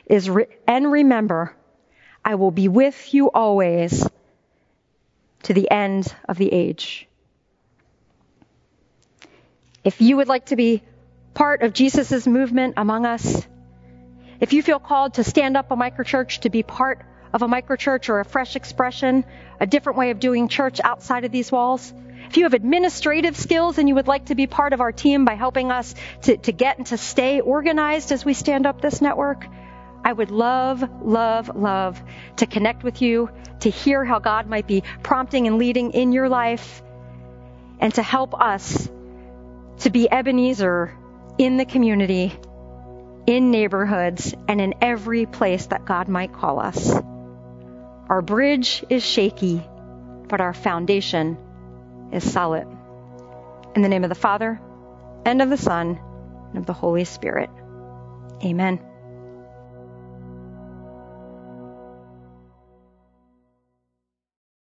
is, 0.07 0.31
and 0.68 0.92
remember, 0.92 1.53
I 2.25 2.37
will 2.37 2.53
be 2.53 2.68
with 2.68 3.12
you 3.12 3.29
always 3.29 4.07
to 5.42 5.53
the 5.53 5.68
end 5.68 6.14
of 6.29 6.38
the 6.38 6.53
age. 6.53 7.09
If 9.83 10.01
you 10.01 10.18
would 10.18 10.29
like 10.29 10.46
to 10.46 10.57
be 10.57 10.85
part 11.35 11.62
of 11.62 11.72
Jesus' 11.72 12.25
movement 12.25 12.75
among 12.77 13.05
us, 13.05 13.44
if 14.38 14.53
you 14.53 14.62
feel 14.62 14.79
called 14.79 15.14
to 15.14 15.25
stand 15.25 15.57
up 15.57 15.72
a 15.72 15.77
microchurch 15.77 16.42
to 16.42 16.51
be 16.51 16.62
part 16.62 17.05
of 17.33 17.42
a 17.42 17.47
microchurch 17.47 18.09
or 18.09 18.21
a 18.21 18.25
fresh 18.25 18.57
expression, 18.57 19.25
a 19.61 19.66
different 19.66 19.99
way 19.99 20.11
of 20.11 20.21
doing 20.21 20.49
church 20.49 20.81
outside 20.83 21.25
of 21.25 21.33
these 21.33 21.51
walls. 21.51 21.92
If 22.29 22.37
you 22.37 22.45
have 22.45 22.55
administrative 22.55 23.37
skills 23.37 23.79
and 23.79 23.88
you 23.88 23.95
would 23.95 24.07
like 24.07 24.27
to 24.27 24.35
be 24.35 24.47
part 24.47 24.73
of 24.73 24.81
our 24.81 24.92
team 24.92 25.25
by 25.25 25.35
helping 25.35 25.71
us 25.71 25.95
to, 26.23 26.37
to 26.38 26.53
get 26.53 26.79
and 26.79 26.87
to 26.88 26.97
stay 26.97 27.40
organized 27.40 28.12
as 28.12 28.25
we 28.25 28.35
stand 28.35 28.66
up 28.66 28.81
this 28.81 29.01
network, 29.01 29.47
I 30.05 30.12
would 30.12 30.31
love, 30.31 30.83
love, 31.05 31.55
love 31.55 32.03
to 32.37 32.47
connect 32.47 32.83
with 32.83 33.03
you, 33.03 33.31
to 33.61 33.71
hear 33.71 34.05
how 34.05 34.18
God 34.18 34.47
might 34.47 34.66
be 34.66 34.83
prompting 35.03 35.47
and 35.47 35.59
leading 35.59 35.92
in 35.92 36.12
your 36.12 36.29
life, 36.29 36.83
and 37.81 37.95
to 37.95 38.03
help 38.03 38.40
us 38.40 38.88
to 39.81 39.90
be 39.90 40.11
Ebenezer 40.11 40.97
in 41.38 41.57
the 41.57 41.64
community, 41.64 42.33
in 43.27 43.51
neighborhoods, 43.51 44.35
and 44.49 44.61
in 44.61 44.75
every 44.81 45.27
place 45.27 45.66
that 45.66 45.85
God 45.85 46.09
might 46.09 46.33
call 46.33 46.59
us. 46.61 46.95
Our 48.12 48.20
bridge 48.20 48.85
is 48.90 49.03
shaky, 49.03 49.66
but 50.29 50.42
our 50.42 50.53
foundation 50.53 51.38
is 52.12 52.31
solid. 52.31 52.68
In 53.75 53.81
the 53.81 53.88
name 53.88 54.05
of 54.05 54.11
the 54.11 54.14
Father, 54.14 54.61
and 55.25 55.40
of 55.40 55.48
the 55.48 55.57
Son, 55.57 55.98
and 56.51 56.59
of 56.59 56.66
the 56.66 56.75
Holy 56.75 57.05
Spirit. 57.05 57.48
Amen. 58.44 58.81